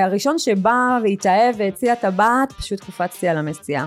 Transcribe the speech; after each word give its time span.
הראשון 0.00 0.38
שבא 0.38 0.98
והתאהב 1.02 1.54
והציע 1.58 1.94
טבעת, 1.94 2.52
פשוט 2.52 2.80
קפצתי 2.80 3.28
על 3.28 3.36
המציאה. 3.36 3.84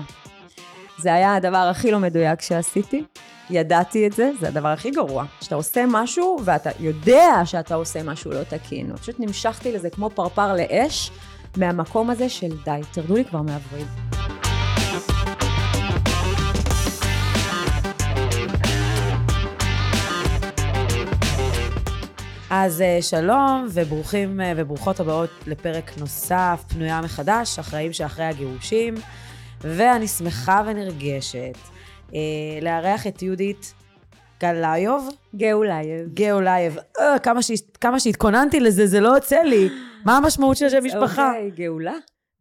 זה 0.98 1.14
היה 1.14 1.34
הדבר 1.34 1.68
הכי 1.70 1.90
לא 1.90 1.98
מדויק 1.98 2.40
שעשיתי. 2.40 3.04
ידעתי 3.50 4.06
את 4.06 4.12
זה, 4.12 4.30
זה 4.40 4.48
הדבר 4.48 4.68
הכי 4.68 4.90
גרוע. 4.90 5.24
שאתה 5.40 5.54
עושה 5.54 5.84
משהו 5.88 6.38
ואתה 6.44 6.70
יודע 6.80 7.42
שאתה 7.44 7.74
עושה 7.74 8.02
משהו 8.02 8.30
לא 8.30 8.42
תקין. 8.42 8.96
פשוט 8.96 9.16
נמשכתי 9.20 9.72
לזה 9.72 9.90
כמו 9.90 10.10
פרפר 10.10 10.54
לאש, 10.54 11.10
מהמקום 11.56 12.10
הזה 12.10 12.28
של 12.28 12.50
די, 12.64 12.80
תרדו 12.92 13.16
לי 13.16 13.24
כבר 13.24 13.42
מהווריד. 13.42 14.05
אז 22.50 22.80
אה, 22.80 22.98
שלום 23.00 23.66
וברוכים 23.72 24.40
אה, 24.40 24.52
וברוכות 24.56 25.00
הבאות 25.00 25.30
לפרק 25.46 25.98
נוסף, 25.98 26.64
פנויה 26.68 27.00
מחדש, 27.00 27.58
החיים 27.58 27.92
שאחרי 27.92 28.24
הגירושים. 28.24 28.94
ואני 29.60 30.08
שמחה 30.08 30.62
ונרגשת 30.66 31.58
אה, 32.14 32.20
לארח 32.62 33.06
את 33.06 33.22
יהודית 33.22 33.74
גלאיוב. 34.40 35.08
גאולייב. 35.36 36.08
גאולייב. 36.14 36.78
אה, 37.00 37.18
כמה, 37.18 37.42
ש... 37.42 37.50
כמה 37.80 38.00
שהתכוננתי 38.00 38.60
לזה, 38.60 38.86
זה 38.86 39.00
לא 39.00 39.08
יוצא 39.08 39.42
לי. 39.42 39.68
מה 40.04 40.16
המשמעות 40.16 40.56
של 40.56 40.68
שם 40.68 40.84
משפחה? 40.84 41.28
אוקיי, 41.28 41.50
גאולה. 41.50 41.94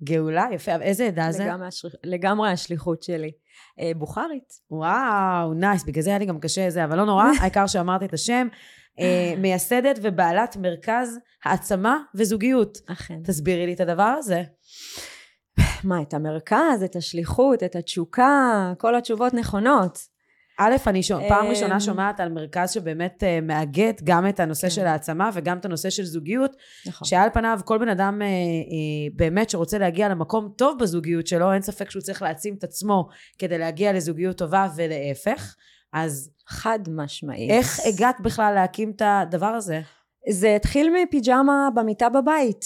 גאולה, 0.04 0.46
יפה. 0.52 0.76
איזה 0.82 1.06
עדה 1.06 1.32
זה? 1.32 1.46
לגמרי, 1.46 1.68
השליח... 1.68 1.94
לגמרי 2.04 2.52
השליחות 2.52 3.04
שלי. 3.04 3.32
אה, 3.80 3.92
בוכרית. 3.96 4.54
וואו, 4.72 5.54
nice. 5.54 5.84
בגלל 5.84 6.04
זה 6.04 6.10
היה 6.10 6.20
לי 6.20 6.26
גם 6.26 6.40
קשה 6.40 6.70
זה, 6.70 6.84
אבל 6.84 6.98
לא 6.98 7.06
נורא, 7.06 7.26
העיקר 7.42 7.68
שאמרתי 7.68 8.06
את 8.06 8.14
השם. 8.14 8.48
אה, 9.00 9.34
מייסדת 9.38 10.00
ובעלת 10.02 10.58
מרכז 10.58 11.20
העצמה 11.46 11.98
וזוגיות. 12.16 12.78
אכן. 12.86 13.20
תסבירי 13.24 13.66
לי 13.66 13.74
את 13.74 13.80
הדבר 13.80 14.14
הזה. 14.18 14.44
מה, 15.84 16.02
את 16.02 16.14
המרכז, 16.14 16.84
את 16.86 16.96
השליחות, 16.96 17.64
את 17.64 17.76
התשוקה, 17.76 18.74
כל 18.78 18.96
התשובות 18.96 19.34
נכונות. 19.34 20.16
א', 20.60 20.76
אני 20.88 21.04
שומע, 21.04 21.28
פעם 21.30 21.46
אמ, 21.46 21.50
ראשונה 21.50 21.80
שומעת 21.80 22.20
על 22.20 22.30
מרכז 22.30 22.72
שבאמת 22.72 23.24
אה, 23.24 23.42
מאגד 23.42 23.94
גם 24.04 24.28
את 24.28 24.40
הנושא 24.40 24.68
כן. 24.68 24.70
של 24.70 24.86
העצמה 24.86 25.30
וגם 25.34 25.58
את 25.58 25.66
הנושא 25.66 25.90
של 25.90 26.04
זוגיות, 26.04 26.56
נכון. 26.88 27.08
שעל 27.08 27.30
פניו 27.34 27.60
כל 27.66 27.78
בן 27.78 27.90
אדם 27.90 28.22
אה, 28.22 28.28
אה, 28.28 28.32
באמת 29.16 29.50
שרוצה 29.50 29.78
להגיע 29.78 30.10
למקום 30.10 30.54
טוב 30.58 30.80
בזוגיות 30.80 31.28
שלו, 31.28 31.54
אין 31.54 31.62
ספק 31.62 31.90
שהוא 31.90 32.02
צריך 32.02 32.22
להעצים 32.22 32.56
את 32.58 32.64
עצמו 32.64 33.08
כדי 33.40 33.58
להגיע 33.58 33.94
לזוגיות 33.94 34.38
טובה 34.38 34.68
ולהפך. 34.76 35.56
אז 35.96 36.32
חד 36.48 36.80
משמעית. 36.90 37.52
איך 37.52 37.80
הגעת 37.86 38.16
בכלל 38.22 38.54
להקים 38.56 38.92
את 38.96 39.02
הדבר 39.06 39.46
הזה? 39.46 39.82
זה 40.30 40.56
התחיל 40.56 40.94
מפיג'מה 41.04 41.70
במיטה 41.76 42.10
בבית. 42.10 42.66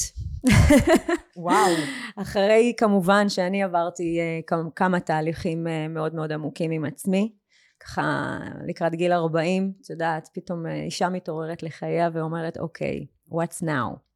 וואו. 1.38 1.72
אחרי 2.16 2.74
כמובן 2.78 3.30
שאני 3.30 3.64
עברתי 3.64 4.20
אה, 4.20 4.40
כמה- 4.76 5.00
תהליכים 5.00 5.68
אה, 5.68 5.88
מאוד 5.88 6.16
מאוד 6.16 6.32
עמוקים 6.32 6.72
עם 6.72 6.86
עצמי. 6.86 7.34
ככה 7.80 8.38
לקראת 8.68 8.96
גיל 8.96 9.12
40, 9.12 9.74
את 9.82 9.90
יודעת, 9.90 10.30
פתאום 10.34 10.66
אה, 10.66 10.74
אישה 10.84 11.10
מתעוררת 11.10 11.64
לחייה 11.64 12.10
ואומרת, 12.14 12.58
אוקיי, 12.58 13.06
what's 13.32 13.64
now? 13.64 14.09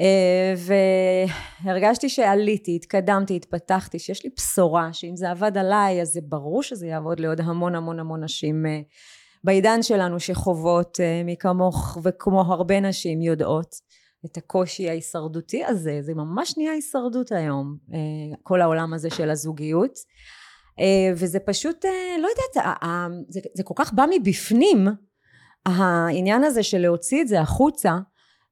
אה, 0.00 0.54
והרגשתי 1.64 2.08
שעליתי, 2.08 2.76
התקדמתי, 2.76 3.36
התפתחתי, 3.36 3.98
שיש 3.98 4.24
לי 4.24 4.30
בשורה, 4.36 4.92
שאם 4.92 5.16
זה 5.16 5.30
עבד 5.30 5.58
עליי, 5.58 6.02
אז 6.02 6.08
זה 6.08 6.20
ברור 6.28 6.62
שזה 6.62 6.86
יעבוד 6.86 7.20
לעוד 7.20 7.40
המון 7.40 7.74
המון 7.74 8.00
המון 8.00 8.24
נשים 8.24 8.66
אה, 8.66 8.80
בעידן 9.44 9.82
שלנו 9.82 10.20
שחוות 10.20 11.00
אה, 11.00 11.22
מי 11.24 11.36
כמוך 11.36 11.98
וכמו 12.02 12.40
הרבה 12.40 12.80
נשים 12.80 13.22
יודעות 13.22 13.74
את 14.26 14.36
הקושי 14.36 14.88
ההישרדותי 14.88 15.64
הזה, 15.64 15.98
זה 16.02 16.14
ממש 16.14 16.54
נהיה 16.56 16.72
הישרדות 16.72 17.32
היום, 17.32 17.76
כל 18.42 18.60
העולם 18.60 18.94
הזה 18.94 19.10
של 19.10 19.30
הזוגיות. 19.30 19.98
וזה 21.16 21.38
פשוט, 21.40 21.84
לא 22.18 22.28
יודעת, 22.28 22.66
זה 23.54 23.62
כל 23.62 23.74
כך 23.76 23.92
בא 23.92 24.04
מבפנים, 24.10 24.88
העניין 25.66 26.44
הזה 26.44 26.62
של 26.62 26.78
להוציא 26.78 27.22
את 27.22 27.28
זה 27.28 27.40
החוצה, 27.40 27.98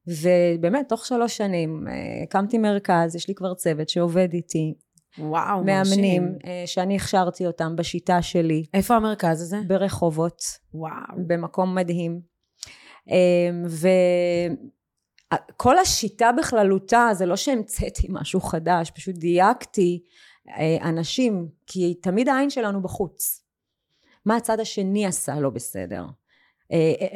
ובאמת, 0.06 0.88
תוך 0.88 1.06
שלוש 1.06 1.36
שנים 1.36 1.88
אה, 1.88 2.22
הקמתי 2.22 2.58
מרכז, 2.58 3.16
יש 3.16 3.28
לי 3.28 3.34
כבר 3.34 3.54
צוות 3.54 3.88
שעובד 3.88 4.32
איתי, 4.32 4.74
וואו, 5.18 5.64
מאמנים, 5.64 6.22
מרשים. 6.22 6.38
אה, 6.44 6.62
שאני 6.66 6.96
הכשרתי 6.96 7.46
אותם 7.46 7.76
בשיטה 7.76 8.22
שלי, 8.22 8.64
איפה 8.74 8.96
המרכז 8.96 9.42
הזה? 9.42 9.60
ברחובות, 9.66 10.42
וואו. 10.74 11.16
במקום 11.26 11.74
מדהים. 11.74 12.20
אמ, 13.08 13.64
וכל 15.52 15.78
השיטה 15.78 16.30
בכללותה 16.38 17.08
זה 17.12 17.26
לא 17.26 17.36
שהמצאתי 17.36 18.06
משהו 18.10 18.40
חדש, 18.40 18.90
פשוט 18.90 19.14
דייקתי 19.14 20.02
אה, 20.48 20.88
אנשים, 20.88 21.48
כי 21.66 21.94
תמיד 21.94 22.28
העין 22.28 22.50
שלנו 22.50 22.82
בחוץ. 22.82 23.44
מה 24.26 24.36
הצד 24.36 24.60
השני 24.60 25.06
עשה 25.06 25.40
לא 25.40 25.50
בסדר? 25.50 26.06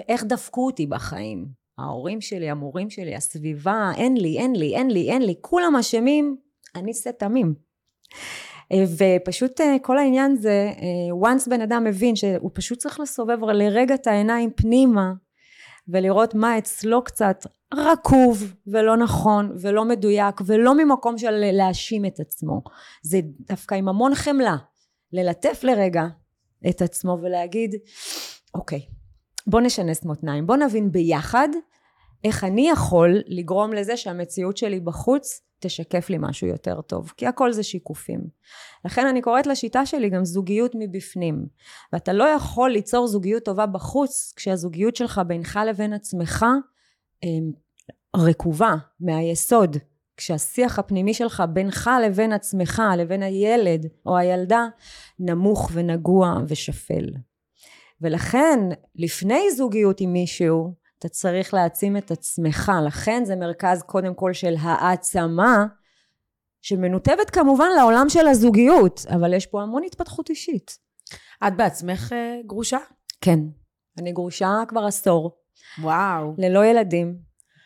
איך 0.09 0.25
דפקו 0.25 0.67
אותי 0.67 0.87
בחיים? 0.87 1.64
ההורים 1.79 2.21
שלי, 2.21 2.51
המורים 2.51 2.91
שלי, 2.91 3.15
הסביבה, 3.15 3.91
אין 3.97 4.17
לי, 4.17 4.39
אין 4.39 4.57
לי, 4.57 4.77
אין 4.77 4.91
לי, 4.91 5.11
אין 5.11 5.23
לי, 5.23 5.35
כולם 5.41 5.77
אשמים, 5.77 6.37
אני 6.75 6.95
שא 6.95 7.11
תמים. 7.11 7.55
אה, 8.73 8.85
ופשוט 8.99 9.61
אה, 9.61 9.77
כל 9.83 9.99
העניין 9.99 10.37
זה, 10.37 10.73
אה, 10.77 11.31
once 11.31 11.51
בן 11.51 11.61
אדם 11.61 11.85
מבין 11.85 12.17
שהוא 12.17 12.51
פשוט 12.55 12.79
צריך 12.79 13.01
לסובב 13.01 13.45
לרגע 13.45 13.95
את 13.95 14.07
העיניים 14.07 14.51
פנימה 14.57 15.13
ולראות 15.89 16.35
מה 16.35 16.59
אצלו 16.59 17.05
קצת 17.05 17.47
רקוב 17.75 18.55
ולא 18.67 18.97
נכון 18.97 19.57
ולא 19.61 19.85
מדויק 19.85 20.41
ולא 20.47 20.75
ממקום 20.75 21.19
של 21.19 21.51
להאשים 21.53 22.05
את 22.05 22.21
עצמו. 22.21 22.63
זה 23.03 23.21
דווקא 23.41 23.75
עם 23.75 23.89
המון 23.89 24.15
חמלה, 24.15 24.57
ללטף 25.13 25.61
לרגע 25.63 26.05
את 26.69 26.83
עצמו 26.83 27.19
ולהגיד, 27.23 27.75
אוקיי, 28.55 28.81
בוא 29.47 29.61
נשנס 29.61 30.05
מותניים, 30.05 30.47
בוא 30.47 30.57
נבין 30.57 30.93
ביחד 30.93 31.49
איך 32.25 32.45
אני 32.45 32.71
יכול 32.71 33.23
לגרום 33.27 33.73
לזה 33.73 33.97
שהמציאות 33.97 34.57
שלי 34.57 34.81
בחוץ 34.81 35.41
תשקף 35.61 36.11
לי 36.11 36.17
משהו 36.21 36.47
יותר 36.47 36.81
טוב, 36.81 37.13
כי 37.17 37.27
הכל 37.27 37.53
זה 37.53 37.63
שיקופים. 37.63 38.21
לכן 38.85 39.07
אני 39.07 39.23
קוראת 39.23 39.47
לשיטה 39.47 39.87
שלי 39.87 40.11
גם 40.11 40.25
זוגיות 40.25 40.73
מבפנים. 40.75 41.47
ואתה 41.93 42.13
לא 42.13 42.25
יכול 42.25 42.71
ליצור 42.71 43.07
זוגיות 43.07 43.45
טובה 43.45 43.67
בחוץ, 43.67 44.33
כשהזוגיות 44.37 44.97
שלך 44.97 45.21
בינך 45.27 45.59
לבין 45.69 45.93
עצמך 45.93 46.45
אמ, 47.23 47.53
רקובה 48.17 48.75
מהיסוד. 49.01 49.77
כשהשיח 50.17 50.79
הפנימי 50.79 51.15
שלך 51.15 51.43
בינך 51.53 51.91
לבין 52.07 52.33
עצמך, 52.33 52.83
לבין 52.99 53.23
הילד 53.23 53.87
או 54.07 54.17
הילדה, 54.17 54.67
נמוך 55.19 55.71
ונגוע 55.73 56.39
ושפל. 56.49 57.07
ולכן, 58.05 58.61
לפני 58.95 59.51
זוגיות 59.51 60.01
עם 60.01 60.13
מישהו, 60.13 60.75
אתה 60.99 61.09
צריך 61.09 61.55
להעצים 61.55 61.97
את 61.97 62.11
עצמך. 62.11 62.73
לכן 62.87 63.25
זה 63.25 63.37
מרכז 63.37 63.83
קודם 63.83 64.15
כל 64.15 64.33
של 64.33 64.55
העצמה, 64.61 65.67
שמנותבת 66.63 67.31
כמובן 67.31 67.69
לעולם 67.77 68.09
של 68.09 68.27
הזוגיות, 68.27 69.07
אבל 69.15 69.35
יש 69.35 69.47
פה 69.47 69.63
המון 69.63 69.83
התפתחות 69.85 70.31
אישית. 70.31 70.79
את 71.47 71.57
בעצמך 71.57 72.13
אה, 72.13 72.41
גרושה? 72.47 72.79
כן. 73.21 73.39
אני 73.99 74.13
גרושה 74.13 74.63
כבר 74.69 74.85
עשור, 74.85 75.37
וואו. 75.83 76.35
ללא 76.39 76.65
ילדים. 76.65 77.17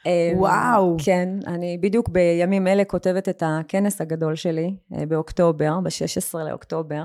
אמ, 0.07 0.39
וואו. 0.39 0.97
כן, 1.05 1.29
אני 1.47 1.79
בדיוק 1.79 2.09
בימים 2.09 2.67
אלה 2.67 2.85
כותבת 2.85 3.29
את 3.29 3.43
הכנס 3.47 4.01
הגדול 4.01 4.35
שלי 4.35 4.77
אה, 4.95 5.07
באוקטובר, 5.07 5.81
ב-16 5.81 6.39
לאוקטובר, 6.39 7.05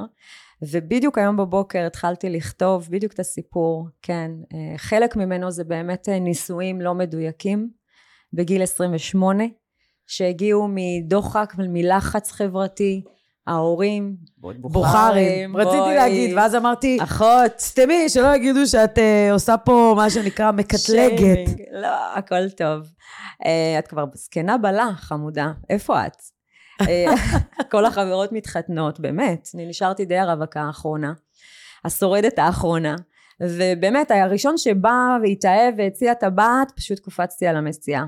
ובדיוק 0.72 1.18
היום 1.18 1.38
בבוקר 1.38 1.86
התחלתי 1.88 2.30
לכתוב 2.30 2.88
בדיוק 2.92 3.14
את 3.14 3.20
הסיפור, 3.20 3.88
כן. 4.02 4.32
אה, 4.54 4.78
חלק 4.78 5.16
ממנו 5.16 5.52
זה 5.52 5.64
באמת 5.64 6.10
אה, 6.10 6.20
נישואים 6.20 6.82
לא 6.82 6.94
מדויקים 6.94 7.70
בגיל 8.34 8.64
28, 8.64 9.44
שהגיעו 10.08 10.68
מדוחק 10.70 11.54
ומלחץ 11.58 12.32
חברתי, 12.32 13.04
ההורים, 13.48 14.16
בוכרים. 14.38 15.58
רציתי 15.58 15.78
בואי. 15.78 15.96
להגיד, 15.96 16.38
ואז 16.38 16.56
אמרתי, 16.56 16.98
אחות, 17.04 17.60
סתמי, 17.60 18.10
שלא 18.10 18.36
יגידו 18.36 18.68
שאת 18.68 18.98
אה, 18.98 19.30
עושה 19.32 19.58
פה 19.58 19.94
מה 19.98 20.10
שנקרא 20.10 20.52
מקטלגת. 20.52 20.80
שיימינג. 21.18 21.62
לא, 21.72 22.16
הכל 22.16 22.50
טוב. 22.50 22.82
אה, 23.46 23.80
את 23.80 23.88
כבר 23.88 24.06
זקנה 24.14 24.58
בלה, 24.58 24.90
חמודה. 24.96 25.52
איפה 25.70 26.06
את? 26.06 26.33
אה, 26.82 27.06
כל 27.72 27.86
החברות 27.86 28.32
מתחתנות, 28.32 29.00
באמת. 29.00 29.50
אני 29.56 29.66
נשארתי 29.66 30.06
די 30.06 30.18
הרווקה 30.18 30.62
האחרונה, 30.62 31.14
השורדת 31.86 32.40
האחרונה. 32.40 32.96
ובאמת, 33.42 34.12
הראשון 34.12 34.58
שבא 34.58 35.18
והתאהב 35.24 35.74
והציע 35.78 36.14
טבעת, 36.14 36.72
פשוט 36.76 37.00
קפצתי 37.00 37.48
על 37.48 37.56
המציאה. 37.56 38.04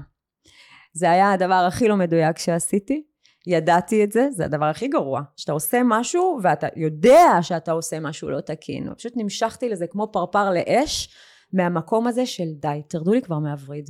זה 0.94 1.12
היה 1.12 1.31
הדבר 1.31 1.65
הכי 1.67 1.88
לא 1.88 1.95
מדויק 1.95 2.38
שעשיתי. 2.38 3.03
ידעתי 3.47 4.03
את 4.03 4.12
זה, 4.12 4.27
זה 4.31 4.45
הדבר 4.45 4.65
הכי 4.65 4.88
גרוע. 4.88 5.21
שאתה 5.38 5.51
עושה 5.51 5.81
משהו 5.85 6.39
ואתה 6.44 6.68
יודע 6.75 7.38
שאתה 7.41 7.71
עושה 7.71 8.00
משהו 8.00 8.29
לא 8.29 8.41
תקין. 8.41 8.94
פשוט 8.97 9.13
נמשכתי 9.15 9.69
לזה 9.69 9.88
כמו 9.88 10.11
פרפר 10.11 10.51
לאש, 10.51 11.09
מהמקום 11.53 12.07
הזה 12.07 12.25
של 12.25 12.47
די, 12.59 12.81
תרדו 12.88 13.13
לי 13.13 13.21
כבר 13.21 13.39
מהווריד. 13.39 13.89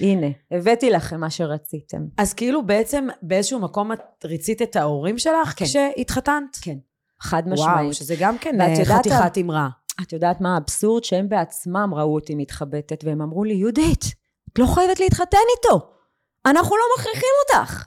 הנה, 0.00 0.26
הבאתי 0.50 0.90
לכם 0.90 1.20
מה 1.20 1.30
שרציתם. 1.30 2.06
אז 2.16 2.34
כאילו 2.34 2.66
בעצם 2.66 3.06
באיזשהו 3.22 3.60
מקום 3.60 3.92
את 3.92 4.24
ריצית 4.24 4.62
את 4.62 4.76
ההורים 4.76 5.18
שלך 5.18 5.54
כן. 5.56 5.64
כשהתחתנת? 5.64 6.56
כן, 6.62 6.76
חד 7.20 7.48
משמעית. 7.48 7.80
וואו, 7.80 7.94
שזה 7.94 8.14
גם 8.20 8.38
כן 8.38 8.60
אה, 8.60 8.84
חתיכת 8.84 9.38
אמרה. 9.40 9.68
את 10.02 10.12
יודעת 10.12 10.40
מה 10.40 10.54
האבסורד? 10.54 11.04
שהם 11.04 11.28
בעצמם 11.28 11.90
ראו 11.94 12.14
אותי 12.14 12.34
מתחבטת, 12.34 13.04
והם 13.04 13.22
אמרו 13.22 13.44
לי, 13.44 13.54
יהודית, 13.54 14.04
את 14.52 14.58
לא 14.58 14.66
חייבת 14.66 15.00
להתחתן 15.00 15.38
איתו. 15.56 15.90
אנחנו 16.46 16.76
לא 16.76 16.82
מכריחים 16.98 17.30
אותך. 17.48 17.84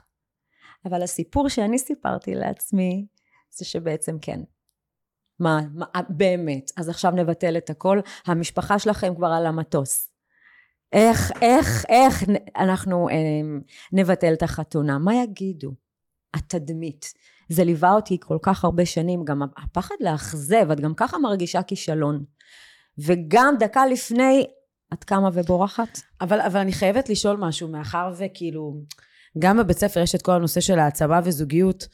אבל 0.84 1.02
הסיפור 1.02 1.48
שאני 1.48 1.78
סיפרתי 1.78 2.34
לעצמי, 2.34 3.06
זה 3.50 3.64
שבעצם 3.64 4.16
כן. 4.22 4.40
מה, 5.40 5.60
מה, 5.74 5.86
באמת. 6.08 6.70
אז 6.76 6.88
עכשיו 6.88 7.10
נבטל 7.10 7.56
את 7.56 7.70
הכל. 7.70 8.00
המשפחה 8.26 8.78
שלכם 8.78 9.14
כבר 9.14 9.26
על 9.26 9.46
המטוס. 9.46 10.09
איך, 10.92 11.32
איך, 11.42 11.84
איך 11.88 12.24
אנחנו 12.56 13.08
אה, 13.08 13.14
נבטל 13.92 14.32
את 14.32 14.42
החתונה? 14.42 14.98
מה 14.98 15.14
יגידו? 15.14 15.70
התדמית. 16.34 17.12
זה 17.48 17.64
ליווה 17.64 17.92
אותי 17.92 18.18
כל 18.20 18.38
כך 18.42 18.64
הרבה 18.64 18.86
שנים, 18.86 19.24
גם 19.24 19.42
הפחד 19.56 19.94
לאכזב, 20.00 20.70
את 20.70 20.80
גם 20.80 20.94
ככה 20.94 21.18
מרגישה 21.18 21.62
כישלון. 21.62 22.24
וגם 22.98 23.54
דקה 23.58 23.86
לפני, 23.86 24.46
את 24.92 25.04
קמה 25.04 25.28
ובורחת? 25.32 26.00
אבל, 26.20 26.40
אבל 26.40 26.60
אני 26.60 26.72
חייבת 26.72 27.08
לשאול 27.08 27.36
משהו, 27.36 27.68
מאחר 27.68 28.12
וכאילו, 28.18 28.74
גם 29.38 29.58
בבית 29.58 29.78
ספר 29.78 30.00
יש 30.00 30.14
את 30.14 30.22
כל 30.22 30.32
הנושא 30.32 30.60
של 30.60 30.78
העצמה 30.78 31.20
וזוגיות. 31.24 31.88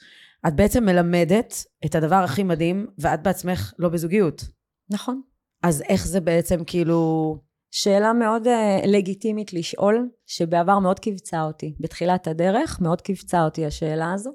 את 0.48 0.56
בעצם 0.56 0.84
מלמדת 0.84 1.64
את 1.86 1.94
הדבר 1.94 2.16
הכי 2.16 2.42
מדהים, 2.42 2.86
ואת 2.98 3.22
בעצמך 3.22 3.72
לא 3.78 3.88
בזוגיות. 3.88 4.44
נכון. 4.90 5.20
אז 5.62 5.82
איך 5.82 6.06
זה 6.06 6.20
בעצם 6.20 6.64
כאילו... 6.64 7.46
שאלה 7.70 8.12
מאוד 8.12 8.46
uh, 8.46 8.50
לגיטימית 8.86 9.52
לשאול, 9.52 10.08
שבעבר 10.26 10.78
מאוד 10.78 10.98
קיבצה 10.98 11.42
אותי. 11.42 11.74
בתחילת 11.80 12.26
הדרך 12.26 12.80
מאוד 12.80 13.00
קיבצה 13.00 13.44
אותי 13.44 13.66
השאלה 13.66 14.12
הזו. 14.12 14.30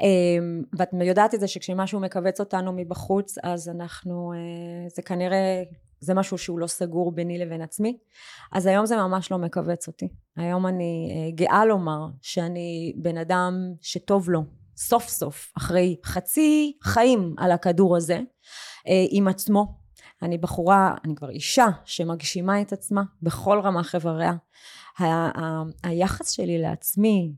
Um, 0.00 0.66
ואת 0.78 0.88
יודעת 0.92 1.34
את 1.34 1.40
זה 1.40 1.48
שכשמשהו 1.48 2.00
מכווץ 2.00 2.40
אותנו 2.40 2.72
מבחוץ, 2.72 3.34
אז 3.42 3.68
אנחנו, 3.68 4.32
uh, 4.32 4.94
זה 4.96 5.02
כנראה, 5.02 5.62
זה 6.00 6.14
משהו 6.14 6.38
שהוא 6.38 6.58
לא 6.58 6.66
סגור 6.66 7.12
ביני 7.12 7.38
לבין 7.38 7.62
עצמי. 7.62 7.98
אז 8.52 8.66
היום 8.66 8.86
זה 8.86 8.96
ממש 8.96 9.32
לא 9.32 9.38
מכווץ 9.38 9.88
אותי. 9.88 10.08
היום 10.36 10.66
אני 10.66 11.08
uh, 11.10 11.36
גאה 11.36 11.64
לומר 11.64 12.06
שאני 12.22 12.92
בן 12.96 13.16
אדם 13.16 13.54
שטוב 13.80 14.30
לו, 14.30 14.42
סוף 14.76 15.08
סוף, 15.08 15.52
אחרי 15.56 15.96
חצי 16.04 16.76
חיים 16.82 17.34
על 17.38 17.52
הכדור 17.52 17.96
הזה, 17.96 18.18
uh, 18.18 18.90
עם 19.10 19.28
עצמו. 19.28 19.83
אני 20.24 20.38
בחורה, 20.38 20.94
אני 21.04 21.14
כבר 21.14 21.30
אישה 21.30 21.66
שמגשימה 21.84 22.60
את 22.60 22.72
עצמה 22.72 23.02
בכל 23.22 23.60
רמ"ח 23.60 23.94
איבריה. 23.94 24.32
ה- 24.98 25.04
ה- 25.40 25.62
היחס 25.82 26.30
שלי 26.30 26.58
לעצמי 26.58 27.34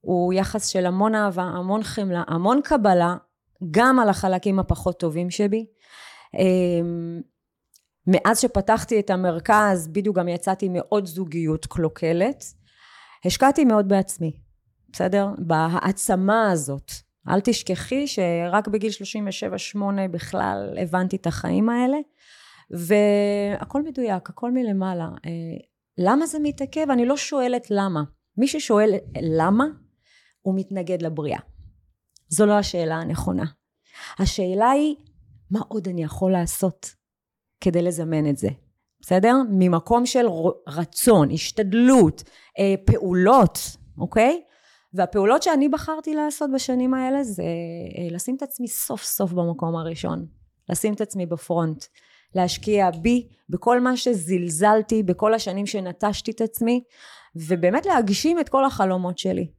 הוא 0.00 0.32
יחס 0.32 0.66
של 0.66 0.86
המון 0.86 1.14
אהבה, 1.14 1.42
המון 1.42 1.82
חמלה, 1.82 2.22
המון 2.26 2.60
קבלה, 2.64 3.16
גם 3.70 3.98
על 3.98 4.08
החלקים 4.08 4.58
הפחות 4.58 5.00
טובים 5.00 5.30
שבי. 5.30 5.66
אמ, 6.34 7.20
מאז 8.06 8.40
שפתחתי 8.40 9.00
את 9.00 9.10
המרכז, 9.10 9.88
בדיוק 9.88 10.16
גם 10.16 10.28
יצאתי 10.28 10.68
מעוד 10.68 11.06
זוגיות 11.06 11.66
קלוקלת. 11.66 12.44
השקעתי 13.24 13.64
מאוד 13.64 13.88
בעצמי, 13.88 14.32
בסדר? 14.92 15.28
בהעצמה 15.38 16.50
הזאת. 16.50 16.92
אל 17.28 17.40
תשכחי 17.40 18.06
שרק 18.06 18.68
בגיל 18.68 18.90
37-8 19.76 19.78
בכלל 20.10 20.76
הבנתי 20.82 21.16
את 21.16 21.26
החיים 21.26 21.68
האלה, 21.68 21.96
והכל 22.70 23.82
מדויק, 23.82 24.30
הכל 24.30 24.50
מלמעלה. 24.50 25.08
אה, 25.26 25.30
למה 25.98 26.26
זה 26.26 26.38
מתעכב? 26.42 26.90
אני 26.90 27.06
לא 27.06 27.16
שואלת 27.16 27.66
למה. 27.70 28.02
מי 28.36 28.48
ששואל 28.48 28.94
למה, 29.22 29.64
הוא 30.40 30.54
מתנגד 30.56 31.02
לבריאה. 31.02 31.40
זו 32.28 32.46
לא 32.46 32.52
השאלה 32.52 32.94
הנכונה. 32.94 33.44
השאלה 34.18 34.70
היא, 34.70 34.96
מה 35.50 35.60
עוד 35.68 35.88
אני 35.88 36.02
יכול 36.02 36.32
לעשות 36.32 36.94
כדי 37.60 37.82
לזמן 37.82 38.30
את 38.30 38.36
זה? 38.36 38.48
בסדר? 39.00 39.34
ממקום 39.50 40.06
של 40.06 40.26
רצון, 40.68 41.30
השתדלות, 41.30 42.22
אה, 42.58 42.74
פעולות, 42.84 43.58
אוקיי? 43.98 44.42
והפעולות 44.96 45.42
שאני 45.42 45.68
בחרתי 45.68 46.14
לעשות 46.14 46.50
בשנים 46.54 46.94
האלה 46.94 47.24
זה 47.24 47.42
אה, 47.42 48.08
לשים 48.10 48.36
את 48.36 48.42
עצמי 48.42 48.68
סוף 48.68 49.02
סוף 49.02 49.32
במקום 49.32 49.76
הראשון. 49.76 50.26
לשים 50.68 50.94
את 50.94 51.00
עצמי 51.00 51.26
בפרונט. 51.26 51.84
להשקיע 52.34 52.90
בי, 52.90 53.28
בכל 53.48 53.80
מה 53.80 53.96
שזלזלתי, 53.96 55.02
בכל 55.02 55.34
השנים 55.34 55.66
שנטשתי 55.66 56.30
את 56.30 56.40
עצמי, 56.40 56.82
ובאמת 57.36 57.86
להגשים 57.86 58.40
את 58.40 58.48
כל 58.48 58.64
החלומות 58.64 59.18
שלי. 59.18 59.50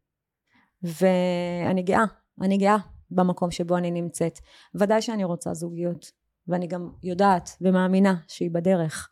ואני 0.84 1.84
גאה, 1.84 2.04
אני 2.42 2.58
גאה 2.58 2.78
במקום 3.12 3.52
שבו 3.52 3.78
אני 3.78 3.92
נמצאת. 3.92 4.40
ודאי 4.76 5.02
שאני 5.02 5.24
רוצה 5.24 5.54
זוגיות, 5.54 6.12
ואני 6.48 6.68
גם 6.68 6.90
יודעת 7.04 7.50
ומאמינה 7.62 8.16
שהיא 8.28 8.52
בדרך. 8.52 9.10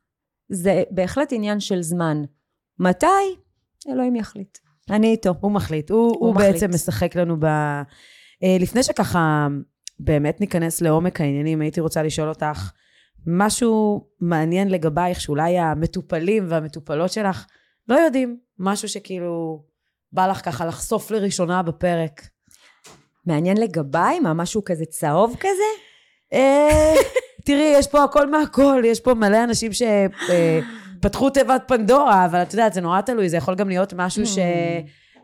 זה 0.50 0.84
בהחלט 0.92 1.34
עניין 1.34 1.60
של 1.60 1.82
זמן. 1.82 2.24
מתי? 2.80 3.06
אלוהים 3.90 4.16
יחליט. 4.16 4.58
אני 4.90 5.12
איתו. 5.12 5.34
הוא 5.40 5.52
מחליט. 5.52 5.92
הוא, 5.92 6.00
הוא, 6.00 6.18
הוא 6.20 6.36
מחליט. 6.36 6.52
בעצם 6.52 6.70
משחק 6.70 7.16
לנו 7.16 7.40
ב... 7.40 7.46
אה, 8.44 8.58
לפני 8.60 8.84
שככה 8.84 9.48
באמת 10.00 10.42
ניכנס 10.42 10.82
לעומק 10.82 11.22
העניינים, 11.22 11.62
הייתי 11.62 11.82
רוצה 11.82 12.04
לשאול 12.04 12.30
אותך 12.30 12.72
משהו 13.28 14.06
מעניין 14.22 14.70
לגבייך, 14.70 15.22
שאולי 15.22 15.60
המטופלים 15.60 16.46
והמטופלות 16.50 17.12
שלך 17.12 17.46
לא 17.88 17.96
יודעים, 17.96 18.38
משהו 18.60 18.90
שכאילו 18.90 19.64
בא 20.12 20.28
לך 20.28 20.46
ככה 20.46 20.66
לחשוף 20.66 21.12
לראשונה 21.12 21.64
בפרק. 21.64 22.22
מעניין 23.26 23.58
לגביי? 23.58 24.20
מה, 24.20 24.34
משהו 24.34 24.64
כזה 24.64 24.86
צהוב 24.86 25.36
כזה? 25.40 25.84
אה, 26.34 26.94
תראי, 27.46 27.74
יש 27.78 27.88
פה 27.88 28.04
הכל 28.04 28.32
מהכל, 28.32 28.82
יש 28.86 29.00
פה 29.00 29.14
מלא 29.14 29.44
אנשים 29.44 29.72
שפתחו 31.06 31.30
תיבת 31.30 31.64
פנדורה, 31.68 32.26
אבל 32.26 32.42
את 32.42 32.54
יודעת, 32.54 32.74
זה 32.74 32.82
נורא 32.82 33.02
תלוי, 33.02 33.30
זה 33.30 33.38
יכול 33.38 33.56
גם 33.56 33.70
להיות 33.70 33.94
משהו 33.94 34.26
ש... 34.26 34.38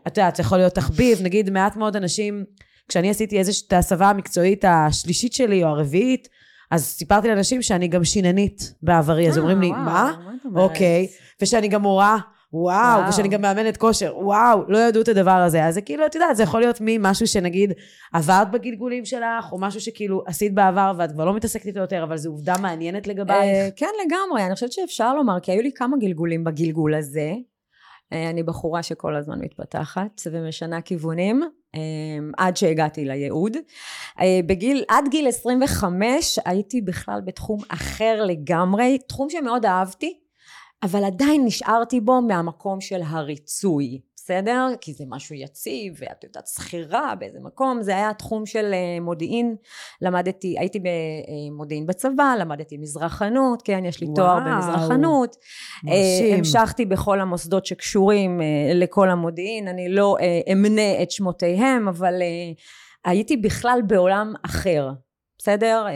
את 0.06 0.16
יודעת, 0.16 0.36
זה 0.36 0.42
יכול 0.42 0.58
להיות 0.58 0.74
תחביב, 0.74 1.22
נגיד 1.22 1.50
מעט 1.50 1.76
מאוד 1.76 1.96
אנשים, 1.96 2.44
כשאני 2.88 3.10
עשיתי 3.10 3.38
איזושהי 3.38 3.66
ההסבה 3.76 4.10
המקצועית 4.10 4.64
השלישית 4.68 5.32
שלי 5.32 5.64
או 5.64 5.68
הרביעית, 5.68 6.28
אז 6.70 6.84
סיפרתי 6.84 7.28
לאנשים 7.28 7.62
שאני 7.62 7.88
גם 7.88 8.04
שיננית 8.04 8.74
בעברי, 8.82 9.28
אז 9.28 9.36
אה, 9.38 9.42
אומרים 9.42 9.60
לי, 9.60 9.70
מה? 9.70 10.12
אוקיי, 10.54 11.06
ושאני 11.42 11.68
גם 11.68 11.82
מורה, 11.82 12.18
וואו, 12.52 12.98
וואו. 12.98 13.08
ושאני 13.08 13.28
גם 13.28 13.42
מאמנת 13.42 13.76
כושר, 13.76 14.14
וואו, 14.18 14.62
לא 14.68 14.78
ידעו 14.78 15.02
את 15.02 15.08
הדבר 15.08 15.30
הזה. 15.30 15.64
אז 15.64 15.74
זה 15.74 15.80
כאילו, 15.80 16.06
את 16.06 16.14
יודעת, 16.14 16.36
זה 16.36 16.42
יכול 16.42 16.60
להיות 16.60 16.78
ממשהו 16.80 17.26
שנגיד 17.26 17.72
עברת 18.12 18.50
בגלגולים 18.50 19.04
שלך, 19.04 19.52
או 19.52 19.58
משהו 19.58 19.80
שכאילו 19.80 20.22
עשית 20.26 20.54
בעבר 20.54 20.92
ואת 20.98 21.12
כבר 21.12 21.24
לא 21.24 21.34
מתעסקת 21.34 21.66
איתו 21.66 21.80
יותר, 21.80 22.02
אבל 22.04 22.16
זו 22.16 22.30
עובדה 22.30 22.54
מעניינת 22.58 23.08
אה, 23.08 23.12
לגבייך. 23.12 23.74
כן, 23.76 23.86
לגמרי. 24.06 24.46
אני 24.46 24.54
חושבת 24.54 24.72
שאפשר 24.72 25.14
לומר, 25.14 25.40
כי 25.40 25.52
היו 25.52 25.62
לי 25.62 25.70
כמה 25.74 25.96
גלגולים 25.96 26.44
בגלגול 26.44 26.94
הזה. 26.94 27.32
אה, 28.12 28.30
אני 28.30 28.42
בחורה 28.42 28.82
שכל 28.82 29.16
הזמן 29.16 29.40
מתפתחת 29.40 30.20
ומשנה 30.32 30.80
כיוונים, 30.80 31.42
אה, 31.74 31.80
עד 32.36 32.56
שהגעתי 32.56 33.04
לייעוד. 33.04 33.56
אה, 34.20 34.40
בגיל, 34.46 34.84
עד 34.88 35.04
גיל 35.08 35.28
25 35.28 36.38
הייתי 36.44 36.80
בכלל 36.80 37.20
בתחום 37.24 37.60
אחר 37.68 38.24
לגמרי, 38.24 38.98
תחום 39.08 39.30
שמאוד 39.30 39.66
אהבתי, 39.66 40.21
אבל 40.82 41.04
עדיין 41.04 41.44
נשארתי 41.44 42.00
בו 42.00 42.22
מהמקום 42.22 42.80
של 42.80 43.00
הריצוי, 43.06 44.00
בסדר? 44.24 44.68
כי 44.80 44.92
זה 44.92 45.04
משהו 45.08 45.34
יציב, 45.34 45.94
ואת 45.98 46.24
יודעת, 46.24 46.46
שכירה 46.46 47.14
באיזה 47.18 47.38
מקום, 47.40 47.82
זה 47.82 47.96
היה 47.96 48.14
תחום 48.14 48.46
של 48.46 48.70
אה, 48.74 49.00
מודיעין. 49.00 49.56
למדתי, 50.02 50.58
הייתי 50.58 50.78
במודיעין 50.78 51.86
בצבא, 51.86 52.34
למדתי 52.38 52.76
מזרחנות, 52.76 53.62
כן, 53.62 53.84
יש 53.84 54.00
לי 54.00 54.06
וואו. 54.06 54.16
תואר 54.16 54.38
במזרחנות. 54.40 55.36
אה, 55.88 55.92
מרשים. 55.92 56.38
המשכתי 56.38 56.84
בכל 56.84 57.20
המוסדות 57.20 57.66
שקשורים 57.66 58.40
אה, 58.40 58.74
לכל 58.74 59.10
המודיעין, 59.10 59.68
אני 59.68 59.88
לא 59.88 60.16
אה, 60.20 60.52
אמנה 60.52 61.02
את 61.02 61.10
שמותיהם, 61.10 61.88
אבל 61.88 62.22
אה, 62.22 62.52
הייתי 63.04 63.36
בכלל 63.36 63.80
בעולם 63.86 64.32
אחר, 64.44 64.90
בסדר? 65.38 65.86
אה, 65.88 65.94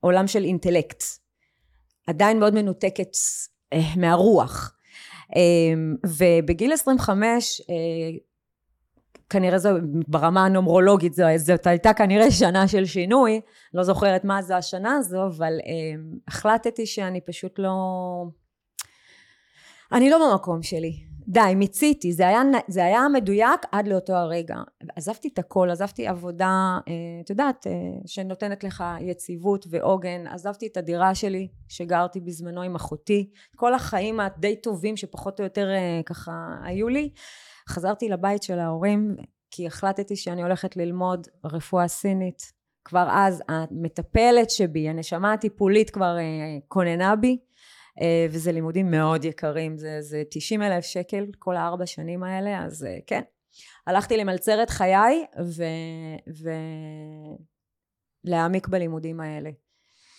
עולם 0.00 0.26
של 0.26 0.44
אינטלקט. 0.44 1.19
עדיין 2.10 2.40
מאוד 2.40 2.54
מנותקת 2.54 3.08
אה, 3.72 3.78
מהרוח. 3.96 4.76
אה, 5.36 6.02
ובגיל 6.18 6.72
25, 6.72 7.60
אה, 7.60 7.74
כנראה 9.30 9.58
זו, 9.58 9.70
ברמה 10.08 10.44
הנומרולוגית, 10.44 11.14
זו, 11.14 11.24
זאת 11.36 11.66
הייתה 11.66 11.92
כנראה 11.92 12.30
שנה 12.30 12.68
של 12.68 12.84
שינוי, 12.84 13.40
לא 13.74 13.82
זוכרת 13.82 14.24
מה 14.24 14.42
זו 14.42 14.54
השנה 14.54 14.96
הזו, 14.96 15.26
אבל 15.26 15.52
אה, 15.66 16.02
החלטתי 16.28 16.86
שאני 16.86 17.20
פשוט 17.20 17.58
לא... 17.58 17.78
אני 19.92 20.10
לא 20.10 20.30
במקום 20.30 20.62
שלי. 20.62 21.09
די, 21.32 21.54
מיציתי, 21.56 22.12
זה 22.12 22.28
היה, 22.28 22.42
זה 22.68 22.84
היה 22.84 23.08
מדויק 23.12 23.60
עד 23.72 23.88
לאותו 23.88 24.12
הרגע. 24.12 24.56
עזבתי 24.96 25.28
את 25.28 25.38
הכל, 25.38 25.70
עזבתי 25.70 26.06
עבודה, 26.06 26.78
אה, 26.88 26.92
את 27.24 27.30
יודעת, 27.30 27.66
אה, 27.66 27.72
שנותנת 28.06 28.64
לך 28.64 28.84
יציבות 29.00 29.66
ועוגן, 29.70 30.26
עזבתי 30.26 30.66
את 30.66 30.76
הדירה 30.76 31.14
שלי, 31.14 31.48
שגרתי 31.68 32.20
בזמנו 32.20 32.62
עם 32.62 32.74
אחותי, 32.74 33.30
כל 33.56 33.74
החיים 33.74 34.20
הדי 34.20 34.56
טובים 34.56 34.96
שפחות 34.96 35.40
או 35.40 35.44
יותר 35.44 35.70
אה, 35.70 36.00
ככה 36.06 36.56
היו 36.64 36.88
לי. 36.88 37.10
חזרתי 37.68 38.08
לבית 38.08 38.42
של 38.42 38.58
ההורים, 38.58 39.16
כי 39.50 39.66
החלטתי 39.66 40.16
שאני 40.16 40.42
הולכת 40.42 40.76
ללמוד 40.76 41.26
רפואה 41.44 41.88
סינית. 41.88 42.60
כבר 42.84 43.08
אז 43.10 43.42
המטפלת 43.48 44.50
שבי, 44.50 44.88
הנשמה 44.88 45.32
הטיפולית 45.32 45.90
כבר 45.90 46.16
כוננה 46.68 47.16
בי. 47.16 47.38
אה, 48.00 48.26
וזה 48.30 48.52
לימודים 48.52 48.90
מאוד 48.90 49.24
יקרים, 49.24 49.78
זה, 49.78 49.96
זה 50.00 50.22
90 50.30 50.62
אלף 50.62 50.84
שקל 50.84 51.26
כל 51.38 51.56
הארבע 51.56 51.86
שנים 51.86 52.22
האלה, 52.22 52.64
אז 52.64 52.84
אה, 52.84 52.98
כן. 53.06 53.20
הלכתי 53.86 54.16
למלצר 54.16 54.62
את 54.62 54.70
חיי 54.70 55.24
ו... 55.44 55.64
ולהעמיק 58.24 58.68
בלימודים 58.68 59.20
האלה. 59.20 59.50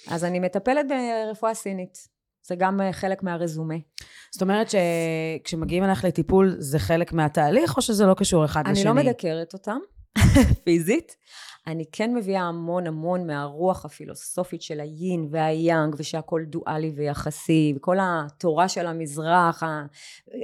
אז 0.08 0.26
אני 0.26 0.40
מטפלת 0.40 0.86
ברפואה 0.88 1.54
סינית. 1.54 1.98
זה 2.48 2.56
גם 2.56 2.82
אה, 2.82 2.94
חלק 2.94 3.24
מהרזומה. 3.24 3.76
זאת 4.32 4.42
אומרת 4.42 4.68
שכשמגיעים 4.70 5.84
אליך 5.84 6.06
לטיפול 6.06 6.56
זה 6.60 6.80
חלק 6.80 7.14
מהתהליך, 7.14 7.78
או 7.78 7.82
שזה 7.82 8.06
לא 8.06 8.14
קשור 8.14 8.46
אחד 8.46 8.64
אני 8.66 8.72
לשני? 8.72 8.92
אני 8.92 8.98
לא 8.98 9.04
מדקרת 9.04 9.54
אותם, 9.54 9.80
פיזית, 10.64 11.16
אני 11.68 11.86
כן 11.92 12.14
מביאה 12.16 12.42
המון 12.42 12.88
המון 12.88 13.28
מהרוח 13.28 13.86
הפילוסופית 13.86 14.62
של 14.62 14.80
היין 14.80 15.28
והיאנג 15.32 15.96
ושהכול 15.98 16.46
דואלי 16.46 16.94
ויחסי 16.96 17.74
וכל 17.76 17.98
התורה 18.02 18.70
של 18.70 18.88
המזרח 18.88 19.64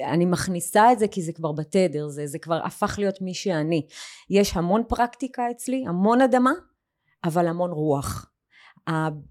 אני 0.03 0.25
מכניסה 0.25 0.91
את 0.91 0.99
זה 0.99 1.07
כי 1.07 1.21
זה 1.21 1.33
כבר 1.33 1.51
בתדר 1.51 2.07
זה, 2.07 2.27
זה 2.27 2.39
כבר 2.39 2.59
הפך 2.65 2.95
להיות 2.97 3.21
מי 3.21 3.33
שאני 3.33 3.87
יש 4.29 4.57
המון 4.57 4.83
פרקטיקה 4.87 5.51
אצלי 5.51 5.85
המון 5.87 6.21
אדמה 6.21 6.51
אבל 7.23 7.47
המון 7.47 7.71
רוח 7.71 8.31